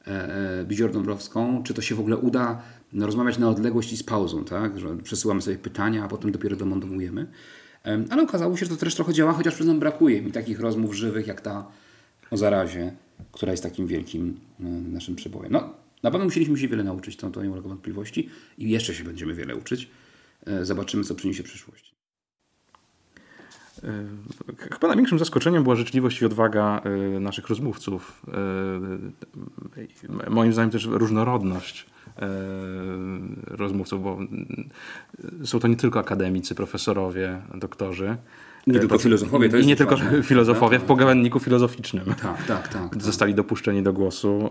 e, 0.07 0.65
Bizior 0.67 0.91
Dąbrowską, 0.91 1.63
czy 1.63 1.73
to 1.73 1.81
się 1.81 1.95
w 1.95 1.99
ogóle 1.99 2.17
uda 2.17 2.61
rozmawiać 2.93 3.37
na 3.37 3.49
odległość 3.49 3.93
i 3.93 3.97
z 3.97 4.03
pauzą, 4.03 4.43
tak? 4.43 4.79
że 4.79 4.97
przesyłamy 4.97 5.41
sobie 5.41 5.57
pytania, 5.57 6.03
a 6.03 6.07
potem 6.07 6.31
dopiero 6.31 6.55
domontujemy. 6.55 7.27
Ale 8.09 8.23
okazało 8.23 8.57
się, 8.57 8.65
że 8.65 8.71
to 8.71 8.77
też 8.77 8.95
trochę 8.95 9.13
działa, 9.13 9.33
chociaż 9.33 9.55
przyznam, 9.55 9.79
brakuje 9.79 10.21
mi 10.21 10.31
takich 10.31 10.59
rozmów 10.59 10.93
żywych 10.93 11.27
jak 11.27 11.41
ta 11.41 11.67
o 12.31 12.37
zarazie, 12.37 12.93
która 13.31 13.51
jest 13.51 13.63
takim 13.63 13.87
wielkim 13.87 14.39
e, 14.59 14.63
naszym 14.63 15.15
przebojem. 15.15 15.51
No, 15.51 15.73
na 16.03 16.11
pewno 16.11 16.25
musieliśmy 16.25 16.57
się 16.57 16.67
wiele 16.67 16.83
nauczyć, 16.83 17.17
to, 17.17 17.29
to 17.29 17.43
nie 17.43 17.51
ulega 17.51 17.67
wątpliwości 17.69 18.29
i 18.57 18.69
jeszcze 18.69 18.93
się 18.93 19.03
będziemy 19.03 19.33
wiele 19.33 19.55
uczyć. 19.55 19.89
E, 20.45 20.65
zobaczymy, 20.65 21.03
co 21.03 21.15
przyniesie 21.15 21.43
przyszłość. 21.43 21.96
E, 23.83 24.73
chyba 24.73 24.87
największym 24.87 25.19
zaskoczeniem 25.19 25.63
była 25.63 25.75
życzliwość 25.75 26.21
i 26.21 26.25
odwaga 26.25 26.81
naszych 27.19 27.47
rozmówców. 27.49 28.25
Moim 30.29 30.53
zdaniem 30.53 30.71
też 30.71 30.85
różnorodność 30.85 31.85
E, 32.21 32.29
rozmówców, 33.47 34.03
bo 34.03 34.17
są 35.43 35.59
to 35.59 35.67
nie 35.67 35.75
tylko 35.75 35.99
akademicy, 35.99 36.55
profesorowie, 36.55 37.41
doktorzy. 37.55 38.17
Nie 38.67 38.79
tylko 38.79 38.97
filozofowie, 38.97 39.49
to 39.49 39.57
jest 39.57 39.65
I 39.65 39.69
nie 39.69 39.75
tylko 39.75 39.97
ważne. 39.97 40.23
filozofowie 40.23 40.77
w 40.77 40.81
tak. 40.81 40.87
pogawędniku 40.87 41.39
filozoficznym. 41.39 42.05
Tak, 42.05 42.45
tak, 42.47 42.67
tak. 42.67 43.03
Zostali 43.03 43.33
dopuszczeni 43.35 43.83
do 43.83 43.93
głosu. 43.93 44.49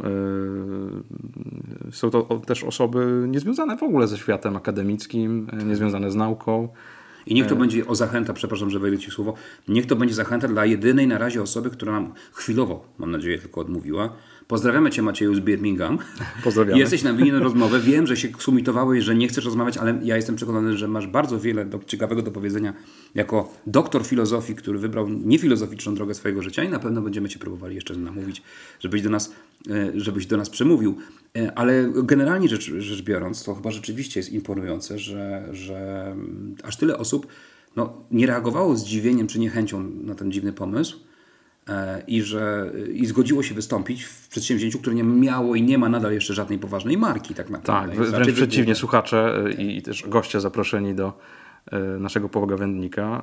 E, 1.88 1.92
są 1.92 2.10
to 2.10 2.22
też 2.46 2.64
osoby 2.64 3.24
niezwiązane 3.28 3.76
w 3.76 3.82
ogóle 3.82 4.06
ze 4.06 4.18
światem 4.18 4.56
akademickim, 4.56 5.46
e, 5.52 5.64
niezwiązane 5.64 6.10
z 6.10 6.14
nauką. 6.14 6.68
I 7.26 7.34
niech 7.34 7.46
to 7.46 7.56
będzie 7.56 7.86
o 7.86 7.94
zachęta, 7.94 8.32
przepraszam, 8.32 8.70
że 8.70 8.78
wejdę 8.78 8.98
Ci 8.98 9.10
słowo, 9.10 9.34
niech 9.68 9.86
to 9.86 9.96
będzie 9.96 10.14
zachęta 10.14 10.48
dla 10.48 10.66
jedynej 10.66 11.06
na 11.06 11.18
razie 11.18 11.42
osoby, 11.42 11.70
która 11.70 11.92
nam 11.92 12.14
chwilowo, 12.32 12.84
mam 12.98 13.10
nadzieję, 13.10 13.38
tylko 13.38 13.60
odmówiła, 13.60 14.16
Pozdrawiamy 14.48 14.90
Cię 14.90 15.02
Macieju 15.02 15.34
z 15.34 15.40
Birmingham. 15.40 15.98
Pozdrawiamy. 16.44 16.78
Jesteś 16.78 17.02
na 17.02 17.14
winien 17.14 17.36
rozmowę. 17.36 17.80
Wiem, 17.80 18.06
że 18.06 18.16
się 18.16 18.28
sumitowałeś, 18.38 19.04
że 19.04 19.14
nie 19.14 19.28
chcesz 19.28 19.44
rozmawiać, 19.44 19.76
ale 19.76 20.00
ja 20.02 20.16
jestem 20.16 20.36
przekonany, 20.36 20.76
że 20.76 20.88
masz 20.88 21.06
bardzo 21.06 21.40
wiele 21.40 21.64
do, 21.64 21.80
ciekawego 21.86 22.22
do 22.22 22.30
powiedzenia 22.30 22.74
jako 23.14 23.52
doktor 23.66 24.06
filozofii, 24.06 24.54
który 24.54 24.78
wybrał 24.78 25.08
niefilozoficzną 25.08 25.94
drogę 25.94 26.14
swojego 26.14 26.42
życia 26.42 26.64
i 26.64 26.68
na 26.68 26.78
pewno 26.78 27.02
będziemy 27.02 27.28
Cię 27.28 27.38
próbowali 27.38 27.74
jeszcze 27.74 27.96
namówić, 27.96 28.42
żebyś 28.80 29.02
do 29.02 29.10
nas, 29.10 29.32
e, 29.70 30.00
żebyś 30.00 30.26
do 30.26 30.36
nas 30.36 30.50
przemówił. 30.50 30.96
E, 31.36 31.58
ale 31.58 31.92
generalnie 32.02 32.48
rzecz, 32.48 32.72
rzecz 32.78 33.02
biorąc, 33.02 33.44
to 33.44 33.54
chyba 33.54 33.70
rzeczywiście 33.70 34.20
jest 34.20 34.32
imponujące, 34.32 34.98
że, 34.98 35.48
że 35.52 36.16
aż 36.62 36.76
tyle 36.76 36.98
osób 36.98 37.26
no, 37.76 38.04
nie 38.10 38.26
reagowało 38.26 38.76
zdziwieniem 38.76 39.26
czy 39.26 39.38
niechęcią 39.38 39.90
na 40.04 40.14
ten 40.14 40.32
dziwny 40.32 40.52
pomysł, 40.52 41.00
i 42.06 42.22
że 42.22 42.72
i 42.92 43.06
zgodziło 43.06 43.42
się 43.42 43.54
wystąpić 43.54 44.04
w 44.04 44.28
przedsięwzięciu, 44.28 44.78
które 44.78 44.96
nie 44.96 45.04
miało 45.04 45.54
i 45.54 45.62
nie 45.62 45.78
ma 45.78 45.88
nadal 45.88 46.12
jeszcze 46.12 46.34
żadnej 46.34 46.58
poważnej 46.58 46.96
marki 46.96 47.34
tak 47.34 47.50
naprawdę. 47.50 47.96
Tak, 47.96 48.06
wręcz 48.06 48.32
przeciwnie, 48.32 48.74
słuchacze 48.74 49.44
e, 49.46 49.52
i 49.52 49.82
też 49.82 50.08
goście 50.08 50.40
zaproszeni 50.40 50.94
do 50.94 51.12
e, 51.66 51.78
naszego 51.80 52.28
pogawędnika 52.28 53.22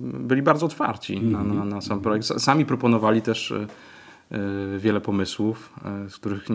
byli 0.00 0.42
bardzo 0.42 0.66
otwarci 0.66 1.16
mm 1.16 1.28
-hmm. 1.28 1.32
na, 1.32 1.42
na, 1.42 1.52
mhm. 1.52 1.68
na, 1.68 1.80
sam 1.80 2.00
projekt. 2.00 2.26
Sami 2.26 2.66
proponowali 2.66 3.22
też 3.22 3.54
wiele 4.78 5.00
pomysłów, 5.00 5.72
z 6.08 6.16
których 6.16 6.46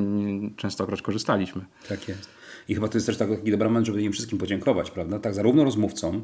częstokroć 0.55 1.01
korzystaliśmy. 1.01 1.65
Tak 1.89 2.07
jest. 2.07 2.29
I 2.69 2.75
chyba 2.75 2.88
to 2.88 2.98
jest 2.98 3.07
też 3.07 3.17
taki 3.17 3.51
dobry 3.51 3.67
moment, 3.67 3.86
żeby 3.86 4.01
im 4.01 4.12
wszystkim 4.12 4.38
podziękować, 4.38 4.91
prawda? 4.91 5.19
Tak, 5.19 5.34
zarówno 5.34 5.63
rozmówcom, 5.63 6.24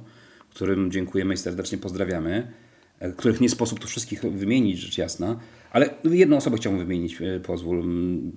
którym 0.49 0.91
dziękujemy 0.91 1.33
i 1.33 1.37
serdecznie 1.37 1.77
pozdrawiamy, 1.77 2.47
E, 2.47 2.72
których 3.11 3.41
nie 3.41 3.49
sposób 3.49 3.79
tu 3.79 3.87
wszystkich 3.87 4.21
wymienić, 4.21 4.79
rzecz 4.79 4.97
jasna, 4.97 5.39
ale 5.71 5.89
jedną 6.03 6.37
osobę 6.37 6.57
chciałbym 6.57 6.81
wymienić, 6.81 7.21
e, 7.21 7.39
pozwól. 7.39 7.83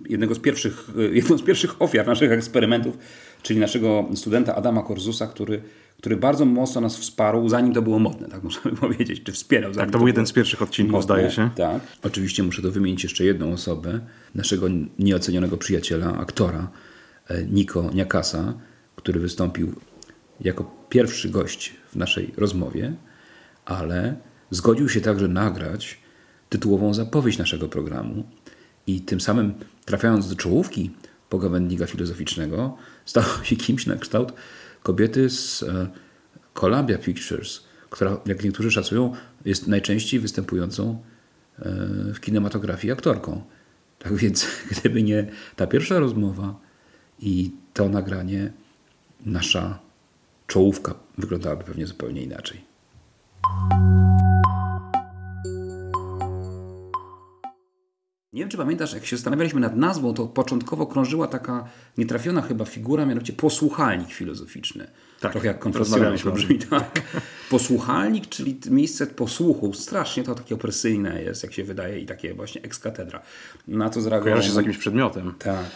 Jednego 0.08 0.34
z 0.34 0.38
pierwszych, 0.38 0.90
e, 0.98 1.02
jedną 1.20 1.38
z 1.38 1.42
pierwszych 1.42 1.82
ofiar 1.82 2.06
naszych 2.06 2.32
eksperymentów, 2.32 2.98
czyli 3.42 3.60
naszego 3.60 4.08
studenta 4.14 4.54
Adama 4.54 4.82
Korzusa, 4.82 5.26
który, 5.26 5.62
który 5.98 6.16
bardzo 6.16 6.44
mocno 6.44 6.80
nas 6.80 6.96
wsparł, 6.96 7.48
zanim 7.48 7.74
to 7.74 7.82
było 7.82 7.98
modne, 7.98 8.28
tak 8.28 8.42
możemy 8.42 8.76
powiedzieć, 8.86 9.22
czy 9.22 9.32
wspierał. 9.32 9.72
Tak, 9.72 9.90
to 9.90 9.98
był 9.98 10.06
jeden 10.06 10.26
z 10.26 10.32
pierwszych 10.32 10.62
odcinków, 10.62 10.92
modne, 10.92 11.04
zdaje 11.04 11.30
się. 11.30 11.50
Tak. 11.56 11.82
Oczywiście 12.02 12.42
muszę 12.42 12.62
to 12.62 12.70
wymienić 12.70 13.02
jeszcze 13.02 13.24
jedną 13.24 13.52
osobę, 13.52 14.00
naszego 14.34 14.66
nieocenionego 14.98 15.56
przyjaciela, 15.56 16.18
aktora, 16.18 16.70
Niko 17.50 17.90
Niakasa, 17.94 18.54
który 18.96 19.20
wystąpił 19.20 19.72
jako 20.40 20.86
pierwszy 20.88 21.28
gość 21.28 21.74
w 21.92 21.96
naszej 21.96 22.34
rozmowie, 22.36 22.94
ale 23.64 24.16
Zgodził 24.50 24.88
się 24.88 25.00
także 25.00 25.28
nagrać 25.28 25.98
tytułową 26.48 26.94
zapowiedź 26.94 27.38
naszego 27.38 27.68
programu 27.68 28.24
i 28.86 29.00
tym 29.00 29.20
samym 29.20 29.54
trafiając 29.84 30.28
do 30.28 30.36
czołówki 30.36 30.90
pogawędnika 31.28 31.86
filozoficznego, 31.86 32.76
stał 33.04 33.24
się 33.42 33.56
kimś 33.56 33.86
na 33.86 33.96
kształt 33.96 34.32
kobiety 34.82 35.30
z 35.30 35.62
e, 35.62 35.88
Columbia 36.54 36.98
Pictures, 36.98 37.64
która, 37.90 38.20
jak 38.26 38.44
niektórzy 38.44 38.70
szacują, 38.70 39.12
jest 39.44 39.68
najczęściej 39.68 40.20
występującą 40.20 41.02
e, 41.58 41.62
w 42.14 42.20
kinematografii 42.20 42.92
aktorką. 42.92 43.44
Tak 43.98 44.14
więc, 44.22 44.46
gdyby 44.70 45.02
nie 45.02 45.26
ta 45.56 45.66
pierwsza 45.66 45.98
rozmowa 45.98 46.60
i 47.20 47.50
to 47.74 47.88
nagranie, 47.88 48.52
nasza 49.26 49.78
czołówka 50.46 50.94
wyglądałaby 51.18 51.64
pewnie 51.64 51.86
zupełnie 51.86 52.22
inaczej. 52.22 52.64
Nie 58.36 58.42
wiem, 58.42 58.48
czy 58.48 58.56
pamiętasz, 58.56 58.94
jak 58.94 59.06
się 59.06 59.16
zastanawialiśmy 59.16 59.60
nad 59.60 59.76
nazwą, 59.76 60.14
to 60.14 60.26
początkowo 60.26 60.86
krążyła 60.86 61.26
taka 61.26 61.68
nietrafiona 61.98 62.42
chyba 62.42 62.64
figura, 62.64 63.06
mianowicie 63.06 63.32
posłuchalnik 63.32 64.12
filozoficzny. 64.12 64.86
Tak, 65.20 65.32
Trochę 65.32 65.46
jak 65.46 65.58
konfesjonalizm 65.58 66.32
brzmi, 66.32 66.58
tak. 66.58 67.02
Posłuchalnik, 67.50 68.28
czyli 68.28 68.60
miejsce 68.70 69.06
posłuchu. 69.06 69.74
Strasznie 69.74 70.22
to 70.22 70.34
takie 70.34 70.54
opresyjne 70.54 71.22
jest, 71.22 71.42
jak 71.42 71.52
się 71.52 71.64
wydaje, 71.64 72.00
i 72.00 72.06
takie 72.06 72.34
właśnie 72.34 72.62
ekskatedra. 72.62 73.22
Na 73.68 73.90
to 73.90 74.00
zareagował... 74.00 74.32
Kojarzy 74.32 74.48
się 74.48 74.54
z 74.54 74.56
jakimś 74.56 74.78
przedmiotem. 74.78 75.34
Tak. 75.38 75.70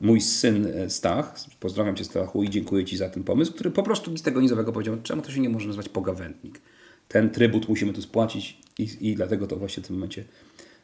Mój 0.00 0.20
syn 0.20 0.66
e, 0.66 0.90
Stach, 0.90 1.34
pozdrawiam 1.60 1.96
Cię 1.96 2.04
Stachu 2.04 2.42
i 2.42 2.50
dziękuję 2.50 2.84
Ci 2.84 2.96
za 2.96 3.08
ten 3.08 3.24
pomysł, 3.24 3.52
który 3.52 3.70
po 3.70 3.82
prostu 3.82 4.10
nic 4.10 4.22
tego 4.22 4.40
nizowego 4.40 4.72
powiedział, 4.72 4.96
czemu 5.02 5.22
to 5.22 5.30
się 5.30 5.40
nie 5.40 5.48
może 5.48 5.66
nazywać 5.66 5.88
pogawędnik. 5.88 6.60
Ten 7.08 7.30
trybut 7.30 7.68
musimy 7.68 7.92
tu 7.92 8.02
spłacić 8.02 8.58
i, 8.78 8.88
i 9.00 9.14
dlatego 9.14 9.46
to 9.46 9.56
właśnie 9.56 9.82
w 9.82 9.86
tym 9.86 9.96
momencie 9.96 10.24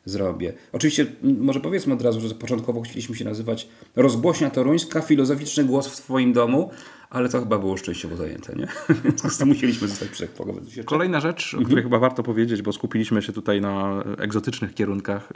zrobię. 0.05 0.53
Oczywiście 0.73 1.07
może 1.23 1.61
powiedzmy 1.61 1.95
od 1.95 2.03
razu, 2.03 2.21
że 2.21 2.35
początkowo 2.35 2.81
chcieliśmy 2.81 3.17
się 3.17 3.25
nazywać 3.25 3.69
Rozgłośnia 3.97 4.51
Toruńska, 4.51 5.01
filozoficzny 5.01 5.65
głos 5.65 5.89
w 5.89 5.97
Twoim 5.97 6.33
domu, 6.33 6.71
ale 7.11 7.29
to 7.29 7.41
chyba 7.41 7.59
było 7.59 7.77
szczęściowo 7.77 8.17
zajęte, 8.17 8.57
nie? 8.57 8.67
Więc 9.05 9.39
to 9.39 9.47
musieliśmy 9.47 9.89
zostać 9.89 10.09
przekwagować. 10.09 10.65
Kolejna 10.85 11.21
rzecz, 11.21 11.55
o 11.55 11.65
której 11.65 11.85
chyba 11.85 11.99
warto 11.99 12.23
powiedzieć, 12.23 12.63
bo 12.63 12.73
skupiliśmy 12.73 13.23
się 13.23 13.33
tutaj 13.33 13.61
na 13.61 14.05
egzotycznych 14.19 14.75
kierunkach 14.75 15.33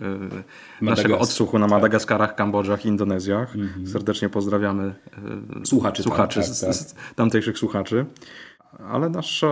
e, 0.80 0.84
naszego 0.84 1.18
odsłuchu 1.18 1.58
na 1.58 1.66
Madagaskarach, 1.66 2.34
Kambodżach 2.34 2.84
i 2.84 2.88
Indonezjach. 2.88 3.54
Serdecznie 3.86 4.28
pozdrawiamy 4.28 4.94
e, 5.62 5.66
słuchaczy, 5.66 6.02
słuchaczy 6.02 6.40
tak, 6.40 6.48
z, 6.48 6.60
tak, 6.60 6.74
z 6.74 6.94
tamtejszych 7.14 7.58
słuchaczy. 7.58 8.06
Ale 8.78 9.08
nasz, 9.08 9.44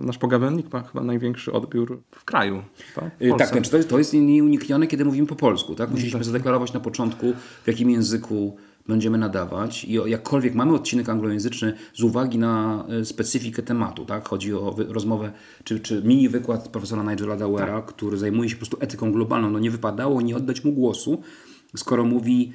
nasz 0.00 0.18
pogawędnik 0.18 0.72
ma 0.72 0.82
chyba 0.82 1.04
największy 1.04 1.52
odbiór 1.52 2.02
w 2.10 2.24
kraju. 2.24 2.62
Tak, 2.94 3.04
w 3.20 3.38
tak 3.38 3.48
znaczy 3.48 3.70
to, 3.70 3.76
jest, 3.76 3.88
to 3.88 3.98
jest 3.98 4.12
nieuniknione, 4.12 4.86
kiedy 4.86 5.04
mówimy 5.04 5.26
po 5.26 5.36
polsku. 5.36 5.74
Tak? 5.74 5.90
Musieliśmy 5.90 6.20
tak. 6.20 6.26
zadeklarować 6.26 6.72
na 6.72 6.80
początku, 6.80 7.32
w 7.64 7.66
jakim 7.66 7.90
języku 7.90 8.56
będziemy 8.88 9.18
nadawać 9.18 9.84
i 9.84 9.92
jakkolwiek 9.92 10.54
mamy 10.54 10.74
odcinek 10.74 11.08
anglojęzyczny 11.08 11.74
z 11.94 12.02
uwagi 12.02 12.38
na 12.38 12.84
specyfikę 13.04 13.62
tematu, 13.62 14.04
tak? 14.04 14.28
chodzi 14.28 14.54
o 14.54 14.76
rozmowę 14.88 15.32
czy, 15.64 15.80
czy 15.80 16.02
mini 16.02 16.28
wykład 16.28 16.68
profesora 16.68 17.02
Nigela 17.02 17.36
Dowera, 17.36 17.76
tak. 17.76 17.86
który 17.86 18.16
zajmuje 18.16 18.48
się 18.48 18.56
po 18.56 18.60
prostu 18.60 18.76
etyką 18.80 19.12
globalną, 19.12 19.50
no 19.50 19.58
nie 19.58 19.70
wypadało 19.70 20.22
nie 20.22 20.36
oddać 20.36 20.64
mu 20.64 20.72
głosu, 20.72 21.22
skoro 21.76 22.04
mówi 22.04 22.52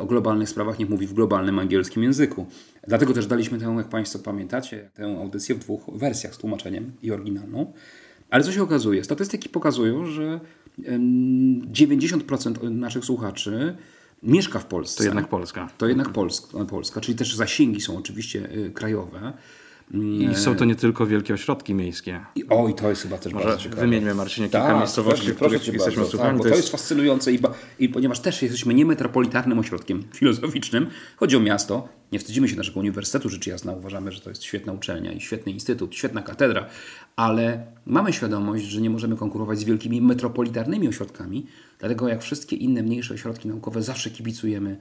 o 0.00 0.06
globalnych 0.06 0.48
sprawach, 0.48 0.78
niech 0.78 0.88
mówi 0.88 1.06
w 1.06 1.12
globalnym 1.12 1.58
angielskim 1.58 2.02
języku. 2.02 2.46
Dlatego 2.88 3.14
też 3.14 3.26
daliśmy 3.26 3.58
tę, 3.58 3.74
jak 3.76 3.88
Państwo 3.88 4.18
pamiętacie, 4.18 4.90
tę 4.94 5.18
audycję 5.20 5.54
w 5.54 5.58
dwóch 5.58 5.82
wersjach 5.94 6.34
z 6.34 6.38
tłumaczeniem 6.38 6.92
i 7.02 7.10
oryginalną. 7.10 7.72
Ale 8.30 8.44
co 8.44 8.52
się 8.52 8.62
okazuje? 8.62 9.04
Statystyki 9.04 9.48
pokazują, 9.48 10.06
że 10.06 10.40
90% 10.78 12.70
naszych 12.70 13.04
słuchaczy 13.04 13.76
mieszka 14.22 14.58
w 14.58 14.66
Polsce. 14.66 14.98
To 14.98 15.04
jednak 15.04 15.28
Polska. 15.28 15.70
To 15.78 15.88
jednak 15.88 16.08
Polska, 16.08 16.64
Polska 16.64 17.00
czyli 17.00 17.18
też 17.18 17.36
zasięgi 17.36 17.80
są 17.80 17.96
oczywiście 17.96 18.48
krajowe. 18.74 19.32
I 19.92 20.34
są 20.34 20.56
to 20.56 20.64
nie 20.64 20.74
tylko 20.74 21.06
wielkie 21.06 21.34
ośrodki 21.34 21.74
miejskie. 21.74 22.20
I, 22.34 22.48
o, 22.48 22.68
i 22.68 22.74
to 22.74 22.90
jest 22.90 23.02
chyba 23.02 23.18
też 23.18 23.32
Może 23.32 23.46
bardzo 23.46 23.62
ciekawe. 23.62 23.80
Wymieńmy, 23.80 24.14
Marcinie, 24.14 24.48
kilka 24.48 24.66
tak, 24.66 24.76
miejscowości, 24.76 25.32
w 25.32 25.36
których 25.36 25.66
jesteśmy 25.66 26.04
słuchani. 26.04 26.30
Tak, 26.30 26.38
bo 26.38 26.44
to 26.44 26.56
jest 26.56 26.68
fascynujące 26.68 27.32
i, 27.32 27.38
i 27.78 27.88
ponieważ 27.88 28.20
też 28.20 28.42
jesteśmy 28.42 28.74
niemetropolitarnym 28.74 29.58
ośrodkiem 29.58 30.04
filozoficznym, 30.14 30.86
chodzi 31.16 31.36
o 31.36 31.40
miasto, 31.40 31.88
nie 32.12 32.18
wstydzimy 32.18 32.48
się 32.48 32.56
naszego 32.56 32.80
uniwersytetu, 32.80 33.28
rzecz 33.28 33.46
jasna, 33.46 33.72
uważamy, 33.72 34.12
że 34.12 34.20
to 34.20 34.30
jest 34.30 34.44
świetna 34.44 34.72
uczelnia 34.72 35.12
i 35.12 35.20
świetny 35.20 35.52
instytut, 35.52 35.94
świetna 35.94 36.22
katedra, 36.22 36.66
ale 37.16 37.66
mamy 37.86 38.12
świadomość, 38.12 38.64
że 38.64 38.80
nie 38.80 38.90
możemy 38.90 39.16
konkurować 39.16 39.58
z 39.58 39.64
wielkimi 39.64 40.00
metropolitarnymi 40.00 40.88
ośrodkami, 40.88 41.46
dlatego 41.78 42.08
jak 42.08 42.22
wszystkie 42.22 42.56
inne 42.56 42.82
mniejsze 42.82 43.14
ośrodki 43.14 43.48
naukowe 43.48 43.82
zawsze 43.82 44.10
kibicujemy 44.10 44.76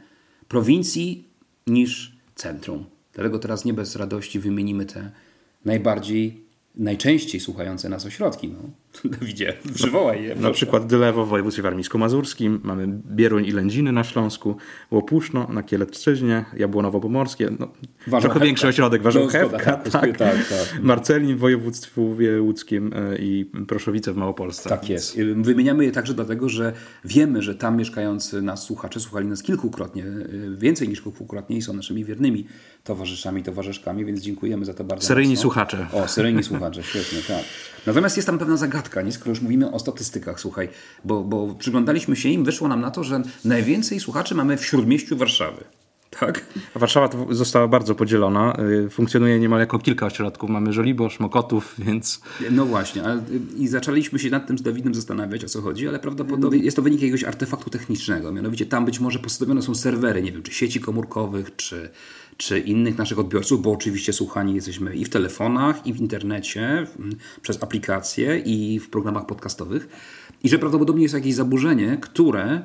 prowincji 0.47 1.27
niż 1.67 2.17
centrum. 2.35 2.85
Dlatego 3.13 3.39
teraz 3.39 3.65
nie 3.65 3.73
bez 3.73 3.95
radości 3.95 4.39
wymienimy 4.39 4.85
te 4.85 5.11
najbardziej, 5.65 6.45
najczęściej 6.75 7.41
słuchające 7.41 7.89
nas 7.89 8.05
ośrodki. 8.05 8.47
No. 8.47 8.69
Dawidzie, 9.19 9.53
przywołaj 9.75 10.23
je. 10.23 10.35
Na 10.35 10.51
przykład 10.51 10.87
Dylewo 10.87 11.25
w 11.25 11.29
województwie 11.29 11.63
warmińsko-mazurskim, 11.63 12.59
mamy 12.63 12.87
Bieruń 13.11 13.45
i 13.45 13.51
Lędziny 13.51 13.91
na 13.91 14.03
Śląsku, 14.03 14.55
Łopuszno 14.91 15.47
na 15.49 15.63
Kielecczyźnie, 15.63 16.45
Jabłonowo-Pomorskie, 16.57 17.55
no, 17.59 17.67
trochę 18.19 18.39
większy 18.39 18.67
ośrodek, 18.67 19.01
Warzełchewka, 19.01 19.57
tak, 19.57 19.89
tak, 19.89 20.17
tak, 20.17 20.17
tak. 20.17 20.79
Marcelin 20.81 21.35
w 21.35 21.39
województwie 21.39 22.41
łódzkim 22.41 22.93
i 23.19 23.51
Proszowice 23.67 24.13
w 24.13 24.17
Małopolsce. 24.17 24.69
Tak 24.69 24.89
jest. 24.89 25.17
Wymieniamy 25.35 25.85
je 25.85 25.91
także 25.91 26.13
dlatego, 26.13 26.49
że 26.49 26.73
wiemy, 27.05 27.41
że 27.41 27.55
tam 27.55 27.77
mieszkający 27.77 28.41
nas 28.41 28.63
słuchacze 28.63 28.99
słuchali 28.99 29.27
nas 29.27 29.43
kilkukrotnie, 29.43 30.05
więcej 30.57 30.89
niż 30.89 31.01
kilkukrotnie 31.01 31.57
i 31.57 31.61
są 31.61 31.73
naszymi 31.73 32.05
wiernymi 32.05 32.45
towarzyszami, 32.83 33.43
towarzyszkami, 33.43 34.05
więc 34.05 34.19
dziękujemy 34.21 34.65
za 34.65 34.73
to 34.73 34.83
bardzo 34.83 35.07
Seryjni 35.07 35.33
mocno. 35.33 35.41
słuchacze. 35.41 35.87
O, 35.93 36.07
seryjni 36.07 36.43
słuchacze, 36.43 36.83
świetnie, 36.83 37.19
tak. 37.27 37.43
Natomiast 37.85 38.15
jest 38.15 38.25
tam 38.25 38.39
pewna 38.39 38.57
zagadka, 38.57 39.01
nie? 39.01 39.11
skoro 39.11 39.29
już 39.29 39.41
mówimy 39.41 39.71
o 39.71 39.79
statystykach, 39.79 40.39
słuchaj, 40.39 40.69
bo, 41.05 41.23
bo 41.23 41.55
przyglądaliśmy 41.55 42.15
się 42.15 42.29
im, 42.29 42.43
wyszło 42.43 42.67
nam 42.67 42.81
na 42.81 42.91
to, 42.91 43.03
że 43.03 43.21
najwięcej 43.45 43.99
słuchaczy 43.99 44.35
mamy 44.35 44.57
w 44.57 44.65
śródmieściu 44.65 45.17
Warszawy. 45.17 45.63
Tak? 46.19 46.45
Warszawa 46.75 47.09
została 47.29 47.67
bardzo 47.67 47.95
podzielona. 47.95 48.57
Funkcjonuje 48.89 49.39
niemal 49.39 49.59
jako 49.59 49.79
kilka 49.79 50.05
ośrodków. 50.05 50.49
Mamy 50.49 50.73
Żoliborz, 50.73 51.19
Mokotów, 51.19 51.75
więc... 51.77 52.21
No 52.51 52.65
właśnie. 52.65 53.03
Ale, 53.03 53.21
I 53.57 53.67
zaczęliśmy 53.67 54.19
się 54.19 54.29
nad 54.29 54.47
tym 54.47 54.57
z 54.57 54.61
Dawidem 54.61 54.95
zastanawiać, 54.95 55.45
o 55.45 55.47
co 55.47 55.61
chodzi, 55.61 55.87
ale 55.87 55.99
prawdopodobnie 55.99 56.59
jest 56.59 56.77
to 56.77 56.81
wynik 56.81 57.01
jakiegoś 57.01 57.23
artefaktu 57.23 57.69
technicznego. 57.69 58.31
Mianowicie 58.31 58.65
tam 58.65 58.85
być 58.85 58.99
może 58.99 59.19
postawione 59.19 59.61
są 59.61 59.75
serwery, 59.75 60.23
nie 60.23 60.31
wiem, 60.31 60.43
czy 60.43 60.53
sieci 60.53 60.79
komórkowych, 60.79 61.55
czy, 61.55 61.89
czy 62.37 62.59
innych 62.59 62.97
naszych 62.97 63.19
odbiorców, 63.19 63.61
bo 63.61 63.71
oczywiście 63.71 64.13
słuchani 64.13 64.55
jesteśmy 64.55 64.95
i 64.95 65.05
w 65.05 65.09
telefonach, 65.09 65.87
i 65.87 65.93
w 65.93 66.01
internecie, 66.01 66.87
przez 67.41 67.63
aplikacje, 67.63 68.39
i 68.39 68.79
w 68.79 68.89
programach 68.89 69.25
podcastowych. 69.25 69.87
I 70.43 70.49
że 70.49 70.59
prawdopodobnie 70.59 71.03
jest 71.03 71.13
jakieś 71.13 71.33
zaburzenie, 71.33 71.97
które 72.01 72.61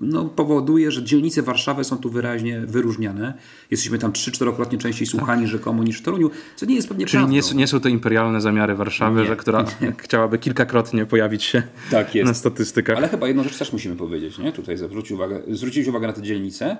no, 0.00 0.24
powoduje, 0.24 0.90
że 0.90 1.04
dzielnice 1.04 1.42
Warszawy 1.42 1.84
są 1.84 1.96
tu 1.96 2.10
wyraźnie 2.10 2.60
wyróżniane. 2.60 3.34
Jesteśmy 3.70 3.98
tam 3.98 4.12
trzy, 4.12 4.32
czterokrotnie 4.32 4.78
częściej 4.78 5.06
słuchani 5.06 5.42
tak. 5.42 5.50
rzekomo 5.50 5.84
niż 5.84 5.98
w 5.98 6.02
Toruniu, 6.02 6.30
co 6.56 6.66
nie 6.66 6.74
jest 6.74 6.88
pewnie 6.88 7.06
Czyli 7.06 7.18
prawdą. 7.18 7.52
Nie, 7.52 7.60
nie 7.60 7.66
są 7.66 7.80
to 7.80 7.88
imperialne 7.88 8.40
zamiary 8.40 8.74
Warszawy, 8.74 9.20
Nie, 9.20 9.26
że, 9.26 9.36
która 9.36 9.64
nie. 9.80 9.92
chciałaby 10.04 10.38
kilkakrotnie 10.38 11.06
pojawić 11.06 11.44
się 11.44 11.62
Tak 11.90 12.14
jest. 12.14 12.28
na 12.28 12.34
statystykach. 12.34 12.96
Ale 12.96 13.08
chyba 13.08 13.28
jedną 13.28 13.42
rzecz 13.42 13.58
też 13.58 13.72
musimy 13.72 13.96
powiedzieć, 13.96 14.38
nie? 14.38 14.52
Tutaj 14.52 14.76
zwrócić 14.76 15.12
uwagę, 15.12 15.42
zwrócić 15.50 15.88
uwagę 15.88 16.06
na 16.06 16.12
te 16.12 16.22
dzielnice. 16.22 16.76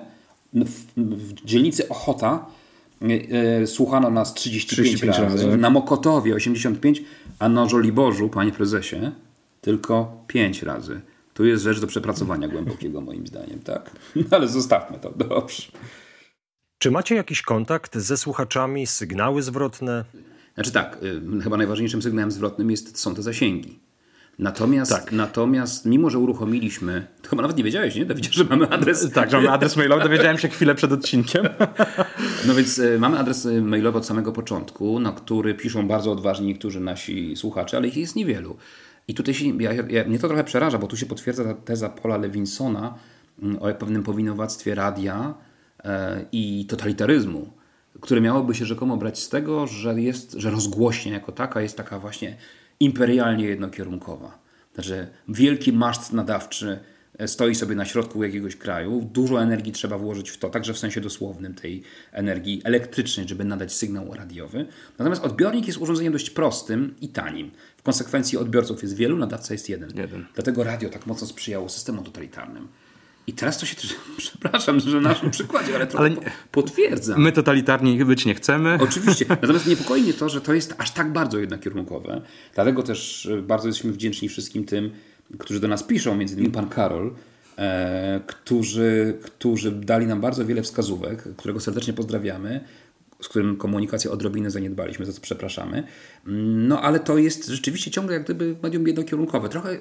W, 0.53 1.33
dzielnicy 1.45 1.89
Ochota 1.89 2.45
e, 3.01 3.67
słuchano 3.67 4.09
nas 4.09 4.33
35, 4.33 4.87
35 4.87 5.17
razy, 5.17 5.45
razy. 5.45 5.57
na 5.57 5.69
Mokotowie 5.69 6.35
85, 6.35 7.03
a 7.39 7.49
na 7.49 7.69
Żoliborzu, 7.69 8.29
panie 8.29 8.51
prezesie, 8.51 9.11
tylko 9.61 10.23
5 10.27 10.63
razy. 10.63 11.01
Tu 11.33 11.45
jest 11.45 11.63
rzecz 11.63 11.81
do 11.81 11.87
przepracowania 11.87 12.47
głębokiego 12.47 13.01
moim 13.01 13.27
zdaniem, 13.27 13.59
tak? 13.59 13.91
Ale 14.31 14.47
zostawmy 14.47 14.99
to, 14.99 15.11
dobrze. 15.11 15.63
Czy 16.77 16.91
macie 16.91 17.15
jakiś 17.15 17.41
kontakt 17.41 17.97
ze 17.97 18.17
słuchaczami, 18.17 18.87
sygnały 18.87 19.41
zwrotne? 19.41 20.05
Znaczy 20.53 20.71
tak, 20.71 20.97
y, 21.03 21.41
chyba 21.41 21.57
najważniejszym 21.57 22.01
sygnałem 22.01 22.31
zwrotnym 22.31 22.71
jest, 22.71 22.99
są 22.99 23.15
te 23.15 23.21
zasięgi. 23.21 23.79
Natomiast, 24.39 24.91
Tak. 24.91 25.11
natomiast 25.11 25.85
mimo, 25.85 26.09
że 26.09 26.19
uruchomiliśmy, 26.19 27.07
to 27.21 27.29
chyba 27.29 27.41
nawet 27.41 27.57
nie 27.57 27.63
wiedziałeś, 27.63 27.95
nie, 27.95 28.05
Dawidzie, 28.05 28.29
że 28.31 28.43
mamy 28.43 28.69
adres. 28.69 29.11
Tak, 29.11 29.31
że 29.31 29.37
mamy 29.37 29.51
adres 29.51 29.77
mailowy, 29.77 30.03
dowiedziałem 30.03 30.37
się 30.37 30.47
chwilę 30.47 30.75
przed 30.75 30.91
odcinkiem. 30.91 31.49
No 32.47 32.55
więc 32.55 32.77
y, 32.77 32.99
mamy 32.99 33.19
adres 33.19 33.45
y, 33.45 33.61
mailowy 33.61 33.97
od 33.97 34.05
samego 34.05 34.31
początku, 34.31 34.99
na 34.99 35.11
który 35.11 35.55
piszą 35.55 35.87
bardzo 35.87 36.11
odważni 36.11 36.47
niektórzy 36.47 36.79
nasi 36.79 37.35
słuchacze, 37.35 37.77
ale 37.77 37.87
ich 37.87 37.97
jest 37.97 38.15
niewielu. 38.15 38.57
I 39.07 39.13
tutaj 39.13 39.33
się, 39.33 39.45
ja, 39.59 39.73
ja, 39.73 40.03
mnie 40.03 40.19
to 40.19 40.27
trochę 40.27 40.43
przeraża, 40.43 40.77
bo 40.77 40.87
tu 40.87 40.97
się 40.97 41.05
potwierdza 41.05 41.43
ta 41.43 41.53
teza 41.53 41.89
Paula 41.89 42.17
Lewinsona 42.17 42.95
mm, 43.43 43.57
o 43.61 43.73
pewnym 43.73 44.03
powinowactwie 44.03 44.75
radia 44.75 45.33
e, 45.83 46.25
i 46.31 46.65
totalitaryzmu, 46.69 47.53
które 48.01 48.21
miałoby 48.21 48.55
się 48.55 48.65
rzekomo 48.65 48.97
brać 48.97 49.19
z 49.19 49.29
tego, 49.29 49.67
że, 49.67 50.01
jest, 50.01 50.33
że 50.33 50.51
rozgłośnia 50.51 51.13
jako 51.13 51.31
taka 51.31 51.61
jest 51.61 51.77
taka 51.77 51.99
właśnie 51.99 52.37
imperialnie 52.79 53.45
jednokierunkowa. 53.45 54.39
Znaczy 54.73 55.07
wielki 55.27 55.73
maszt 55.73 56.13
nadawczy 56.13 56.79
stoi 57.25 57.55
sobie 57.55 57.75
na 57.75 57.85
środku 57.85 58.23
jakiegoś 58.23 58.55
kraju, 58.55 59.09
dużo 59.13 59.41
energii 59.41 59.71
trzeba 59.71 59.97
włożyć 59.97 60.29
w 60.29 60.37
to, 60.37 60.49
także 60.49 60.73
w 60.73 60.77
sensie 60.77 61.01
dosłownym 61.01 61.53
tej 61.53 61.83
energii 62.11 62.61
elektrycznej, 62.63 63.27
żeby 63.27 63.43
nadać 63.45 63.73
sygnał 63.73 64.13
radiowy. 64.13 64.65
Natomiast 64.99 65.23
odbiornik 65.23 65.67
jest 65.67 65.79
urządzeniem 65.79 66.13
dość 66.13 66.29
prostym 66.29 66.95
i 67.01 67.09
tanim. 67.09 67.51
W 67.77 67.83
konsekwencji 67.83 68.37
odbiorców 68.37 68.81
jest 68.81 68.95
wielu, 68.95 69.17
nadawca 69.17 69.53
jest 69.53 69.69
jeden. 69.69 69.89
Jeden. 69.95 70.25
Dlatego 70.33 70.63
radio 70.63 70.89
tak 70.89 71.05
mocno 71.05 71.27
sprzyjało 71.27 71.69
systemom 71.69 72.05
totalitarnym. 72.05 72.67
I 73.29 73.33
teraz 73.33 73.57
to 73.57 73.65
się 73.65 73.75
też, 73.75 73.95
przepraszam, 74.17 74.79
że 74.79 75.01
na 75.01 75.09
naszym 75.09 75.31
przykładzie, 75.31 75.75
ale 75.75 75.87
trochę 75.87 76.05
ale 76.05 76.15
potwierdzam. 76.51 77.21
My 77.21 77.31
totalitarni 77.31 78.05
być 78.05 78.25
nie 78.25 78.35
chcemy. 78.35 78.77
Oczywiście. 78.81 79.25
Natomiast 79.41 79.67
niepokoi 79.67 80.01
mnie 80.01 80.13
to, 80.13 80.29
że 80.29 80.41
to 80.41 80.53
jest 80.53 80.75
aż 80.77 80.91
tak 80.91 81.13
bardzo 81.13 81.39
jednokierunkowe. 81.39 82.21
Dlatego 82.55 82.83
też 82.83 83.29
bardzo 83.43 83.67
jesteśmy 83.67 83.91
wdzięczni 83.91 84.29
wszystkim 84.29 84.65
tym, 84.65 84.91
którzy 85.39 85.59
do 85.59 85.67
nas 85.67 85.83
piszą, 85.83 86.15
między 86.15 86.35
innymi 86.35 86.51
pan 86.51 86.69
Karol, 86.69 87.13
e, 87.57 88.19
którzy, 88.27 89.17
którzy 89.21 89.71
dali 89.71 90.05
nam 90.05 90.21
bardzo 90.21 90.45
wiele 90.45 90.61
wskazówek, 90.61 91.23
którego 91.37 91.59
serdecznie 91.59 91.93
pozdrawiamy 91.93 92.63
z 93.21 93.27
którym 93.27 93.57
komunikację 93.57 94.11
odrobinę 94.11 94.51
zaniedbaliśmy, 94.51 95.05
za 95.05 95.13
co 95.13 95.21
przepraszamy. 95.21 95.83
No 96.25 96.81
ale 96.81 96.99
to 96.99 97.17
jest 97.17 97.47
rzeczywiście 97.47 97.91
ciągle 97.91 98.13
jak 98.13 98.23
gdyby 98.23 98.55
medium 98.63 98.87
jednokierunkowe. 98.87 99.49
Trochę 99.49 99.79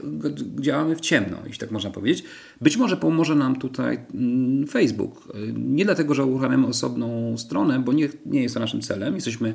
działamy 0.61 0.97
w 0.97 1.00
ciemno, 1.00 1.37
jeśli 1.45 1.59
tak 1.59 1.71
można 1.71 1.90
powiedzieć. 1.90 2.25
Być 2.61 2.76
może 2.76 2.97
pomoże 2.97 3.35
nam 3.35 3.57
tutaj 3.57 3.99
mm, 4.14 4.66
Facebook. 4.66 5.33
Nie 5.54 5.85
dlatego, 5.85 6.14
że 6.14 6.25
uruchamiamy 6.25 6.66
osobną 6.66 7.38
stronę, 7.38 7.78
bo 7.78 7.92
nie, 7.92 8.09
nie 8.26 8.42
jest 8.42 8.54
to 8.54 8.61
naszym 8.61 8.83
celem. 8.83 9.14
Jesteśmy 9.14 9.54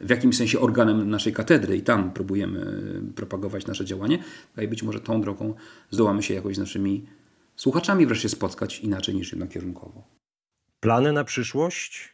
w 0.00 0.10
jakimś 0.10 0.36
sensie 0.36 0.60
organem 0.60 1.10
naszej 1.10 1.32
katedry 1.32 1.76
i 1.76 1.82
tam 1.82 2.12
próbujemy 2.12 2.82
propagować 3.14 3.66
nasze 3.66 3.84
działanie. 3.84 4.18
I 4.62 4.68
być 4.68 4.82
może 4.82 5.00
tą 5.00 5.20
drogą 5.20 5.54
zdołamy 5.90 6.22
się 6.22 6.34
jakoś 6.34 6.56
z 6.56 6.58
naszymi 6.58 7.06
słuchaczami 7.56 8.06
wreszcie 8.06 8.28
spotkać 8.28 8.80
inaczej 8.80 9.14
niż 9.14 9.32
jednokierunkowo. 9.32 10.08
Plany 10.80 11.12
na 11.12 11.24
przyszłość? 11.24 12.13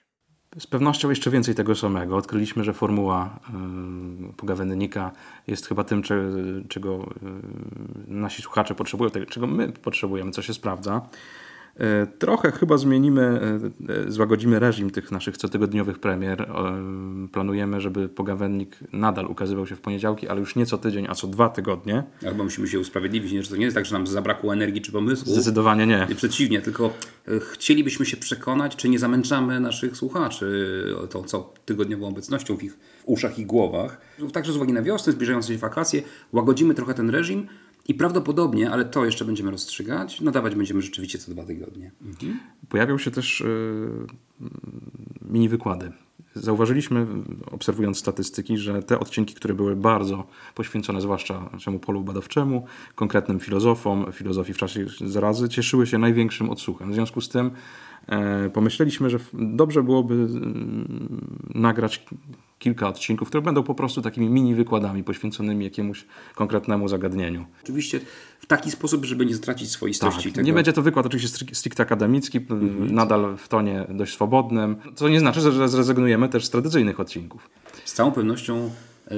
Z 0.59 0.67
pewnością 0.67 1.11
jeszcze 1.11 1.31
więcej 1.31 1.55
tego 1.55 1.75
samego. 1.75 2.17
Odkryliśmy, 2.17 2.65
że 2.65 2.73
formuła 2.73 3.39
y, 4.31 4.33
pogawędnika 4.33 5.13
jest 5.47 5.67
chyba 5.67 5.85
tym, 5.85 6.03
czego 6.69 6.97
y, 6.97 7.07
nasi 8.07 8.43
słuchacze 8.43 8.75
potrzebują, 8.75 9.11
czego 9.29 9.47
my 9.47 9.73
potrzebujemy, 9.73 10.31
co 10.31 10.43
się 10.43 10.55
sprawdza. 10.55 11.03
E, 11.81 12.07
trochę 12.07 12.53
chyba 12.53 12.79
zmienimy, 12.79 13.23
e, 13.89 14.07
e, 14.07 14.13
złagodzimy 14.13 14.59
reżim 14.59 14.91
tych 14.91 15.13
naszych 15.13 15.39
cotygodniowych 15.39 15.99
premier. 15.99 16.51
Planujemy, 17.33 17.81
żeby 17.81 18.09
pogawędnik 18.09 18.77
nadal 18.93 19.27
ukazywał 19.27 19.67
się 19.67 19.77
w 19.77 19.81
poniedziałki, 19.81 20.29
ale 20.29 20.41
już 20.41 20.57
nie 20.57 20.67
co 20.67 20.79
tydzień, 20.79 21.07
a 21.09 21.15
co 21.15 21.27
dwa 21.27 21.49
tygodnie. 21.49 22.03
Albo 22.27 22.45
musimy 22.45 22.69
się 22.69 22.81
usprawiedliwić, 22.81 23.45
że 23.45 23.51
to 23.51 23.57
nie 23.57 23.65
jest 23.65 23.75
tak, 23.75 23.87
że 23.87 23.93
nam 23.93 24.07
zabrakło 24.07 24.53
energii 24.53 24.83
czy 24.83 24.93
pomysłu. 24.93 25.33
Zdecydowanie 25.33 25.87
nie. 25.87 26.07
nie. 26.09 26.15
Przeciwnie, 26.15 26.61
tylko 26.61 26.95
chcielibyśmy 27.53 28.07
się 28.07 28.17
przekonać, 28.17 28.77
czy 28.77 28.89
nie 28.89 28.99
zamęczamy 28.99 29.61
naszych 29.61 29.97
słuchaczy 29.97 30.85
tą 31.11 31.25
co 31.25 31.55
tygodniową 31.65 32.09
obecnością 32.09 32.57
w 32.57 32.63
ich 32.63 32.79
uszach 33.05 33.39
i 33.39 33.47
głowach. 33.47 34.01
Także 34.33 34.53
z 34.53 34.57
uwagi 34.57 34.73
na 34.73 34.83
wiosnę, 34.83 35.13
zbliżające 35.13 35.53
się 35.53 35.59
wakacje, 35.59 36.03
łagodzimy 36.33 36.75
trochę 36.75 36.95
ten 36.95 37.11
reżim, 37.11 37.47
i 37.91 37.95
prawdopodobnie, 37.95 38.71
ale 38.71 38.85
to 38.85 39.05
jeszcze 39.05 39.25
będziemy 39.25 39.51
rozstrzygać, 39.51 40.21
nadawać 40.21 40.55
będziemy 40.55 40.83
rzeczywiście 40.83 41.19
co 41.19 41.33
dwa 41.33 41.45
tygodnie. 41.45 41.91
Mhm. 42.03 42.41
Pojawią 42.69 42.99
się 42.99 43.11
też 43.11 43.41
yy, 44.41 44.49
mini 45.23 45.49
wykłady. 45.49 45.93
Zauważyliśmy, 46.35 47.07
obserwując 47.51 47.99
statystyki, 47.99 48.59
że 48.59 48.83
te 48.83 49.01
odcinki, 49.01 49.35
które 49.35 49.55
były 49.55 49.77
bardzo 49.77 50.27
poświęcone 50.55 51.01
zwłaszcza 51.01 51.51
naszemu 51.53 51.79
polu 51.79 52.05
badawczemu, 52.05 52.67
konkretnym 52.95 53.41
filozofom, 53.41 54.07
filozofii 54.13 54.55
w 54.55 54.59
czasie 54.59 54.87
zarazy, 55.07 55.49
cieszyły 55.49 55.87
się 55.87 55.99
największym 55.99 56.51
odsłuchem. 56.51 56.91
W 56.91 56.95
związku 56.95 57.21
z 57.21 57.29
tym 57.29 57.51
pomyśleliśmy, 58.53 59.11
że 59.11 59.19
dobrze 59.33 59.83
byłoby 59.83 60.15
mm, 60.15 61.27
nagrać 61.55 62.05
kilka 62.59 62.89
odcinków, 62.89 63.29
które 63.29 63.43
będą 63.43 63.63
po 63.63 63.75
prostu 63.75 64.03
takimi 64.03 64.29
mini 64.29 64.55
wykładami 64.55 65.05
poświęconymi 65.05 65.65
jakiemuś 65.65 66.07
konkretnemu 66.35 66.89
zagadnieniu. 66.89 67.47
Oczywiście 67.63 68.01
w 68.41 68.47
taki 68.47 68.71
sposób, 68.71 69.05
żeby 69.05 69.27
nie 69.27 69.35
stracić 69.35 69.71
swoistości. 69.71 70.25
Tak, 70.25 70.33
tego. 70.33 70.47
Nie 70.47 70.53
będzie 70.53 70.73
to 70.73 70.83
wykład 70.83 71.07
oczywiście 71.07 71.47
stricte 71.53 71.83
akademicki, 71.83 72.39
mhm. 72.39 72.95
nadal 72.95 73.37
w 73.37 73.49
tonie 73.49 73.87
dość 73.89 74.15
swobodnym, 74.15 74.77
co 74.95 75.09
nie 75.09 75.21
znaczy, 75.21 75.41
że 75.41 75.69
zrezygnujemy 75.69 76.29
też 76.29 76.47
z 76.47 76.51
tradycyjnych 76.51 77.01
odcinków. 77.01 77.51
Z 77.85 77.93
całą 77.93 78.13
pewnością 78.13 78.71
yy, 79.11 79.17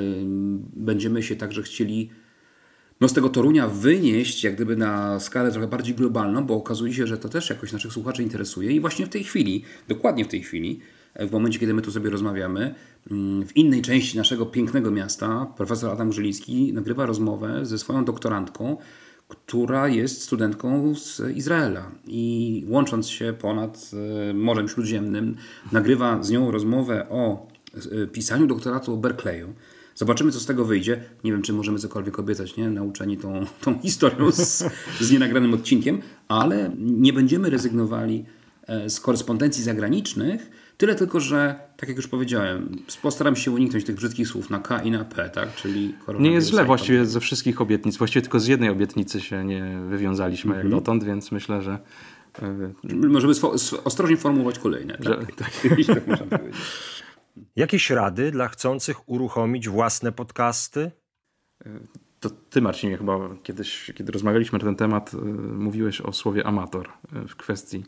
będziemy 0.76 1.22
się 1.22 1.36
także 1.36 1.62
chcieli 1.62 2.10
no 3.02 3.08
z 3.08 3.12
tego 3.12 3.28
Torunia 3.28 3.68
wynieść 3.68 4.44
jak 4.44 4.54
gdyby 4.54 4.76
na 4.76 5.20
skalę 5.20 5.52
trochę 5.52 5.66
bardziej 5.66 5.94
globalną, 5.94 6.44
bo 6.44 6.54
okazuje 6.54 6.94
się, 6.94 7.06
że 7.06 7.18
to 7.18 7.28
też 7.28 7.50
jakoś 7.50 7.72
naszych 7.72 7.92
słuchaczy 7.92 8.22
interesuje 8.22 8.72
i 8.72 8.80
właśnie 8.80 9.06
w 9.06 9.08
tej 9.08 9.24
chwili, 9.24 9.64
dokładnie 9.88 10.24
w 10.24 10.28
tej 10.28 10.42
chwili, 10.42 10.80
w 11.20 11.32
momencie, 11.32 11.58
kiedy 11.58 11.74
my 11.74 11.82
tu 11.82 11.92
sobie 11.92 12.10
rozmawiamy, 12.10 12.74
mm, 13.10 13.46
w 13.46 13.56
innej 13.56 13.82
części 13.82 14.16
naszego 14.16 14.46
pięknego 14.46 14.90
miasta 14.90 15.46
profesor 15.56 15.90
Adam 15.90 16.10
Grzylicki 16.10 16.72
nagrywa 16.72 17.06
rozmowę 17.06 17.66
ze 17.66 17.78
swoją 17.78 18.04
doktorantką, 18.04 18.76
która 19.28 19.88
jest 19.88 20.22
studentką 20.22 20.94
z 20.94 21.36
Izraela 21.36 21.90
i 22.06 22.64
łącząc 22.68 23.08
się 23.08 23.34
ponad 23.40 23.90
e, 24.30 24.34
Morzem 24.34 24.68
Śródziemnym, 24.68 25.36
nagrywa 25.72 26.22
z 26.22 26.30
nią 26.30 26.50
rozmowę 26.50 27.06
o 27.10 27.46
e, 28.02 28.06
pisaniu 28.06 28.46
doktoratu 28.46 28.94
o 28.94 28.96
Berkeleyu. 28.96 29.54
Zobaczymy, 29.94 30.32
co 30.32 30.40
z 30.40 30.46
tego 30.46 30.64
wyjdzie. 30.64 31.00
Nie 31.24 31.32
wiem, 31.32 31.42
czy 31.42 31.52
możemy 31.52 31.78
cokolwiek 31.78 32.18
obiecać, 32.18 32.56
nie? 32.56 32.70
nauczeni 32.70 33.16
tą, 33.16 33.46
tą 33.60 33.78
historią 33.78 34.30
z, 34.30 34.64
z 35.00 35.10
nienagranym 35.10 35.54
odcinkiem, 35.54 36.02
ale 36.28 36.70
nie 36.78 37.12
będziemy 37.12 37.50
rezygnowali 37.50 38.24
e, 38.66 38.90
z 38.90 39.00
korespondencji 39.00 39.64
zagranicznych, 39.64 40.50
Tyle 40.82 40.94
tylko, 40.94 41.20
że 41.20 41.60
tak 41.76 41.88
jak 41.88 41.96
już 41.96 42.08
powiedziałem, 42.08 42.76
postaram 43.02 43.36
się 43.36 43.50
uniknąć 43.50 43.84
tych 43.84 43.96
brzydkich 43.96 44.28
słów 44.28 44.50
na 44.50 44.58
K 44.58 44.82
i 44.82 44.90
na 44.90 45.04
P, 45.04 45.30
tak? 45.30 45.54
Czyli 45.54 45.94
Nie 46.18 46.32
jest 46.32 46.48
źle 46.48 46.64
właściwie 46.64 47.06
ze 47.06 47.20
wszystkich 47.20 47.60
obietnic. 47.60 47.96
Właściwie 47.96 48.22
tylko 48.22 48.40
z 48.40 48.46
jednej 48.46 48.70
obietnicy 48.70 49.20
się 49.20 49.44
nie 49.44 49.78
wywiązaliśmy 49.88 50.48
mm 50.48 50.54
-hmm. 50.54 50.58
jak 50.58 50.66
mhm. 50.66 50.82
dotąd, 50.82 51.04
więc 51.04 51.32
myślę, 51.32 51.62
że. 51.62 51.78
Yy, 52.84 53.08
Możemy 53.08 53.34
ostrożnie 53.84 54.16
formułować 54.16 54.58
kolejne. 54.58 54.98
Tak? 54.98 55.34
Tak. 55.36 55.50
tak 55.86 56.06
można 56.06 56.38
powiedzieć. 56.38 56.60
Jakieś 57.56 57.90
rady 57.90 58.30
dla 58.30 58.48
chcących 58.48 59.08
uruchomić 59.08 59.68
własne 59.68 60.12
podcasty? 60.12 60.90
E, 61.66 61.70
to 62.20 62.30
ty, 62.30 62.60
Marcinie, 62.60 62.96
chyba 62.96 63.18
kiedyś, 63.42 63.92
kiedy 63.94 64.12
rozmawialiśmy 64.12 64.58
na 64.58 64.64
ten 64.64 64.76
temat, 64.76 65.12
yy, 65.12 65.20
mówiłeś 65.52 66.00
o 66.00 66.12
słowie 66.12 66.46
amator 66.46 66.88
yy, 67.12 67.28
w 67.28 67.36
kwestii 67.36 67.84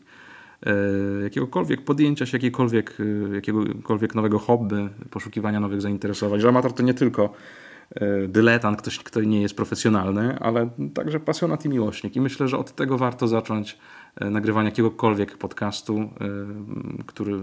E, 0.65 1.23
jakiegokolwiek 1.23 1.81
podjęcia 1.81 2.25
się 2.25 2.37
jakiegokolwiek, 2.37 2.97
e, 3.31 3.35
jakiegokolwiek 3.35 4.15
nowego 4.15 4.39
hobby, 4.39 4.89
poszukiwania 5.09 5.59
nowych 5.59 5.81
zainteresowań. 5.81 6.39
Że 6.39 6.49
amator 6.49 6.73
to 6.73 6.83
nie 6.83 6.93
tylko 6.93 7.23
e, 7.23 7.27
dyletant, 8.27 8.77
ktoś, 8.77 8.99
kto 8.99 9.21
nie 9.21 9.41
jest 9.41 9.55
profesjonalny, 9.55 10.39
ale 10.39 10.69
także 10.93 11.19
pasjonat 11.19 11.65
i 11.65 11.69
miłośnik. 11.69 12.15
I 12.15 12.21
myślę, 12.21 12.47
że 12.47 12.57
od 12.57 12.75
tego 12.75 12.97
warto 12.97 13.27
zacząć 13.27 13.77
nagrywanie 14.21 14.69
jakiegokolwiek 14.69 15.37
podcastu, 15.37 16.09
który 17.05 17.33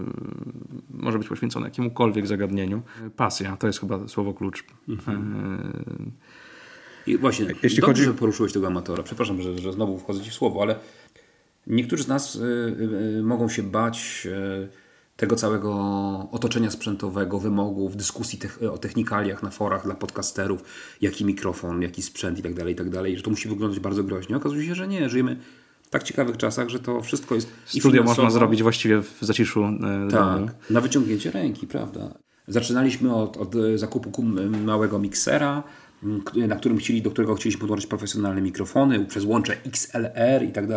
może 0.89 1.19
być 1.19 1.27
poświęcony 1.27 1.67
jakiemukolwiek 1.67 2.27
zagadnieniu. 2.27 2.81
Pasja 3.15 3.57
to 3.57 3.67
jest 3.67 3.79
chyba 3.79 4.07
słowo 4.07 4.33
klucz. 4.33 4.63
Mhm. 4.89 6.11
I 7.07 7.17
właśnie, 7.17 7.45
Jeśli 7.45 7.81
dobrze, 7.81 7.81
chodzi... 7.81 8.03
że 8.03 8.13
poruszyłeś 8.13 8.53
tego 8.53 8.67
amatora. 8.67 9.03
Przepraszam, 9.03 9.41
że, 9.41 9.57
że 9.57 9.73
znowu 9.73 9.97
wchodzę 9.99 10.21
ci 10.21 10.29
w 10.29 10.33
słowo, 10.33 10.61
ale 10.61 10.75
Niektórzy 11.67 12.03
z 12.03 12.07
nas 12.07 12.39
mogą 13.23 13.49
się 13.49 13.63
bać 13.63 14.27
tego 15.17 15.35
całego 15.35 15.73
otoczenia 16.31 16.71
sprzętowego, 16.71 17.39
wymogów, 17.39 17.97
dyskusji 17.97 18.39
o 18.71 18.77
technikaliach 18.77 19.43
na 19.43 19.49
forach 19.49 19.83
dla 19.83 19.95
podcasterów, 19.95 20.63
jaki 21.01 21.25
mikrofon, 21.25 21.81
jaki 21.81 22.01
sprzęt 22.01 22.37
itd., 22.37 22.55
tak 22.59 22.69
itd., 22.69 23.03
tak 23.03 23.17
że 23.17 23.23
to 23.23 23.29
musi 23.29 23.49
wyglądać 23.49 23.79
bardzo 23.79 24.03
groźnie. 24.03 24.37
Okazuje 24.37 24.65
się, 24.65 24.75
że 24.75 24.87
nie. 24.87 25.09
Żyjemy 25.09 25.37
w 25.83 25.89
tak 25.89 26.03
ciekawych 26.03 26.37
czasach, 26.37 26.69
że 26.69 26.79
to 26.79 27.01
wszystko 27.01 27.35
jest 27.35 27.51
Studio 27.65 28.03
można 28.03 28.29
zrobić 28.29 28.63
właściwie 28.63 29.01
w 29.01 29.17
zaciszu 29.21 29.63
Tak, 30.11 30.35
domu. 30.35 30.47
na 30.69 30.81
wyciągnięcie 30.81 31.31
ręki, 31.31 31.67
prawda. 31.67 32.13
Zaczynaliśmy 32.47 33.15
od, 33.15 33.37
od 33.37 33.55
zakupu 33.75 34.23
małego 34.65 34.99
miksera, 34.99 35.63
na 36.47 36.55
którym 36.55 36.77
chcieli, 36.77 37.01
do 37.01 37.11
którego 37.11 37.35
chcieliśmy 37.35 37.61
podłączyć 37.61 37.87
profesjonalne 37.87 38.41
mikrofony 38.41 39.05
przez 39.05 39.25
łącze 39.25 39.57
XLR 39.65 40.43
i 40.43 40.51
tak 40.51 40.67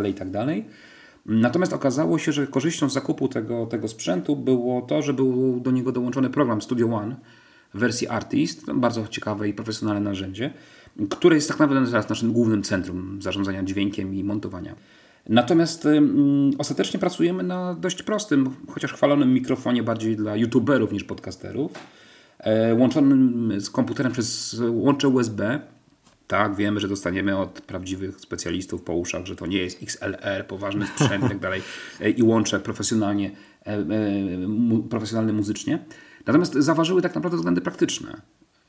Natomiast 1.29 1.73
okazało 1.73 2.19
się, 2.19 2.33
że 2.33 2.47
korzyścią 2.47 2.91
z 2.91 2.93
zakupu 2.93 3.29
tego, 3.29 3.67
tego 3.67 3.89
sprzętu 3.89 4.37
było 4.37 4.83
to, 4.83 5.03
że 5.03 5.13
był 5.13 5.61
do 5.61 5.71
niego 5.71 5.93
dołączony 5.93 6.31
program 6.31 6.63
Studio 6.63 6.87
One 6.87 7.17
w 7.75 7.79
wersji 7.79 8.09
Artist, 8.09 8.73
bardzo 8.73 9.07
ciekawe 9.07 9.49
i 9.49 9.53
profesjonalne 9.53 10.01
narzędzie, 10.01 10.53
które 11.11 11.37
jest 11.37 11.49
tak 11.49 11.59
naprawdę 11.59 11.91
teraz 11.91 12.09
naszym 12.09 12.33
głównym 12.33 12.63
centrum 12.63 13.19
zarządzania 13.23 13.63
dźwiękiem 13.63 14.15
i 14.15 14.25
montowania. 14.25 14.75
Natomiast 15.29 15.89
ostatecznie 16.59 17.01
pracujemy 17.01 17.43
na 17.43 17.75
dość 17.75 18.03
prostym, 18.03 18.51
chociaż 18.69 18.93
chwalonym 18.93 19.35
mikrofonie 19.35 19.83
bardziej 19.83 20.17
dla 20.17 20.37
youtuberów 20.37 20.93
niż 20.93 21.05
podcasterów 21.05 21.73
E, 22.39 22.75
łączonym 22.75 23.53
z 23.61 23.71
komputerem 23.71 24.13
przez 24.13 24.57
łącze 24.71 25.09
USB. 25.09 25.61
Tak, 26.27 26.57
wiemy, 26.57 26.81
że 26.81 26.89
dostaniemy 26.89 27.37
od 27.37 27.61
prawdziwych 27.61 28.21
specjalistów 28.21 28.83
po 28.83 28.95
uszach, 28.95 29.27
że 29.27 29.37
to 29.37 29.47
nie 29.47 29.59
jest 29.59 29.83
XLR, 29.83 30.47
poważny 30.49 30.87
sprzęt 30.87 31.25
i 31.25 31.29
tak 31.29 31.39
dalej 31.39 31.63
e, 32.01 32.11
i 32.11 32.23
łącze 32.23 32.61
profesjonalnie, 32.61 33.31
e, 33.67 33.85
profesjonalnie 34.91 35.33
muzycznie. 35.33 35.85
Natomiast 36.27 36.55
zaważyły 36.55 37.03
tak 37.03 37.15
naprawdę 37.15 37.37
względy 37.37 37.61
praktyczne. 37.61 38.21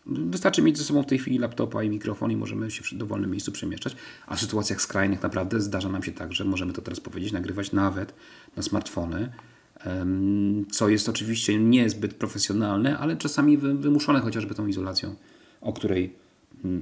Wystarczy 0.05 0.61
mieć 0.61 0.77
ze 0.77 0.83
sobą 0.83 1.03
w 1.03 1.05
tej 1.05 1.19
chwili 1.19 1.37
laptopa 1.37 1.83
i 1.83 1.89
mikrofon 1.89 2.31
i 2.31 2.35
możemy 2.35 2.71
się 2.71 2.83
w 2.83 2.97
dowolnym 2.97 3.31
miejscu 3.31 3.51
przemieszczać. 3.51 3.95
A 4.27 4.35
w 4.35 4.39
sytuacjach 4.39 4.81
skrajnych 4.81 5.23
naprawdę 5.23 5.61
zdarza 5.61 5.89
nam 5.89 6.03
się 6.03 6.11
tak, 6.11 6.33
że 6.33 6.45
możemy 6.45 6.73
to 6.73 6.81
teraz 6.81 6.99
powiedzieć, 6.99 7.31
nagrywać 7.31 7.71
nawet 7.71 8.13
na 8.55 8.63
smartfony, 8.63 9.31
co 10.71 10.89
jest 10.89 11.09
oczywiście 11.09 11.59
niezbyt 11.59 12.13
profesjonalne, 12.13 12.97
ale 12.97 13.17
czasami 13.17 13.57
wymuszone 13.57 14.19
chociażby 14.19 14.55
tą 14.55 14.67
izolacją, 14.67 15.15
o 15.61 15.73
której, 15.73 16.15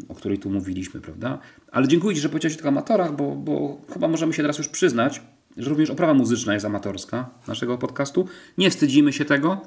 o 0.10 0.16
której 0.16 0.40
tu 0.40 0.50
mówiliśmy, 0.50 1.02
prawda? 1.02 1.40
Ale 1.72 1.88
dziękuję 1.88 2.16
Ci, 2.16 2.22
że 2.22 2.30
powiedziałeś 2.30 2.54
o 2.54 2.58
tych 2.58 2.68
amatorach, 2.68 3.16
bo, 3.16 3.36
bo 3.36 3.78
chyba 3.94 4.08
możemy 4.08 4.34
się 4.34 4.42
teraz 4.42 4.58
już 4.58 4.68
przyznać, 4.68 5.22
że 5.58 5.70
również 5.70 5.90
oprawa 5.90 6.14
muzyczna 6.14 6.54
jest 6.54 6.66
amatorska 6.66 7.30
naszego 7.48 7.78
podcastu. 7.78 8.28
Nie 8.58 8.72
wstydzimy 8.72 9.14
się 9.14 9.26
tego. 9.26 9.62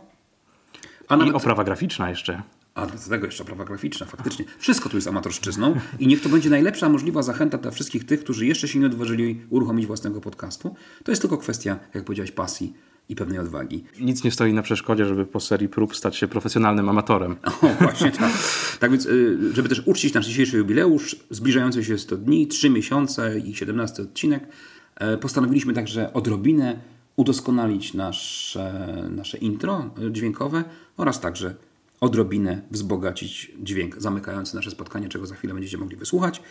A 1.09 1.16
nawet... 1.16 1.35
I 1.35 1.37
oprawa 1.37 1.64
graficzna 1.64 2.11
jeszcze. 2.11 2.42
A 2.75 2.87
do 2.87 2.99
tego 3.09 3.27
jeszcze 3.27 3.42
oprawa 3.42 3.64
graficzna, 3.64 4.07
faktycznie. 4.07 4.44
Wszystko 4.59 4.88
tu 4.88 4.97
jest 4.97 5.09
amatorszczyzną 5.09 5.75
i 5.99 6.07
niech 6.07 6.21
to 6.21 6.29
będzie 6.29 6.51
najlepsza 6.51 6.88
możliwa 6.88 7.23
zachęta 7.23 7.59
dla 7.59 7.71
wszystkich 7.71 8.07
tych, 8.07 8.21
którzy 8.21 8.47
jeszcze 8.47 8.68
się 8.68 8.79
nie 8.79 8.87
odważyli 8.87 9.40
uruchomić 9.51 9.87
własnego 9.87 10.21
podcastu. 10.21 10.75
To 11.05 11.12
jest 11.12 11.23
tylko 11.23 11.38
kwestia, 11.38 11.79
jak 11.94 12.05
powiedziałeś, 12.05 12.31
pasji 12.31 12.75
i 13.09 13.16
pewnej 13.16 13.38
odwagi. 13.38 13.85
Nic 14.01 14.25
nie 14.25 14.31
stoi 14.31 14.53
na 14.53 14.62
przeszkodzie, 14.62 15.05
żeby 15.05 15.27
po 15.27 15.40
serii 15.40 15.68
prób 15.68 15.97
stać 15.97 16.16
się 16.16 16.29
profesjonalnym 16.29 16.88
amatorem. 16.88 17.37
O, 17.62 17.68
właśnie 17.81 18.11
tak. 18.11 18.33
Tak 18.81 18.90
więc, 18.90 19.07
y, 19.07 19.38
żeby 19.55 19.68
też 19.68 19.83
uczcić 19.87 20.14
nasz 20.14 20.27
dzisiejszy 20.27 20.57
jubileusz, 20.57 21.16
zbliżający 21.31 21.85
się 21.85 21.99
100 21.99 22.16
dni, 22.16 22.47
3 22.47 22.71
miesiące 22.71 23.38
i 23.38 23.55
17 23.55 24.03
odcinek, 24.03 24.49
e, 24.97 25.18
postanowiliśmy 25.18 25.73
także 25.73 26.12
odrobinę 26.12 26.79
udoskonalić 27.16 27.94
nasze, 27.94 28.87
nasze 29.11 29.38
intro 29.38 29.90
dźwiękowe 30.11 30.64
oraz 30.97 31.21
także 31.21 31.55
odrobinę 32.01 32.62
wzbogacić 32.71 33.53
dźwięk 33.62 34.01
zamykający 34.01 34.57
nasze 34.57 34.71
spotkanie, 34.71 35.09
czego 35.09 35.27
za 35.27 35.35
chwilę 35.35 35.55
będziecie 35.55 35.79
mogli 35.79 35.97
wysłuchać. 35.97 36.42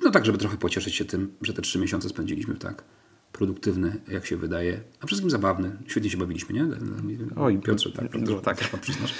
No 0.00 0.10
tak, 0.10 0.26
żeby 0.26 0.38
trochę 0.38 0.56
pocieszyć 0.56 0.94
się 0.94 1.04
tym, 1.04 1.32
że 1.42 1.52
te 1.52 1.62
trzy 1.62 1.78
miesiące 1.78 2.08
spędziliśmy 2.08 2.54
tak 2.54 2.84
produktywny, 3.38 4.00
jak 4.08 4.26
się 4.26 4.36
wydaje, 4.36 4.72
a 4.74 4.78
przede 4.98 5.06
wszystkim 5.06 5.30
zabawny. 5.30 5.70
Świetnie 5.86 6.10
się 6.10 6.16
bawiliśmy, 6.18 6.54
nie? 6.54 6.66
Oj, 7.36 7.58
Piotrze, 7.58 7.92
tak. 7.92 8.10
Piotrze, 8.10 8.40
tak, 8.40 8.68
tak. 8.70 8.80
Przyznasz. 8.80 9.14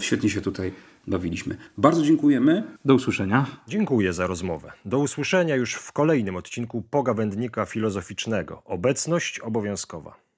Świetnie 0.00 0.30
się 0.30 0.40
tutaj 0.40 0.72
bawiliśmy. 1.06 1.56
Bardzo 1.78 2.02
dziękujemy. 2.02 2.62
Do 2.84 2.94
usłyszenia. 2.94 3.46
Dziękuję 3.68 4.12
za 4.12 4.26
rozmowę. 4.26 4.72
Do 4.84 4.98
usłyszenia 4.98 5.56
już 5.56 5.74
w 5.74 5.92
kolejnym 5.92 6.36
odcinku 6.36 6.82
Pogawędnika 6.90 7.66
Filozoficznego. 7.66 8.62
Obecność 8.64 9.38
obowiązkowa. 9.38 10.29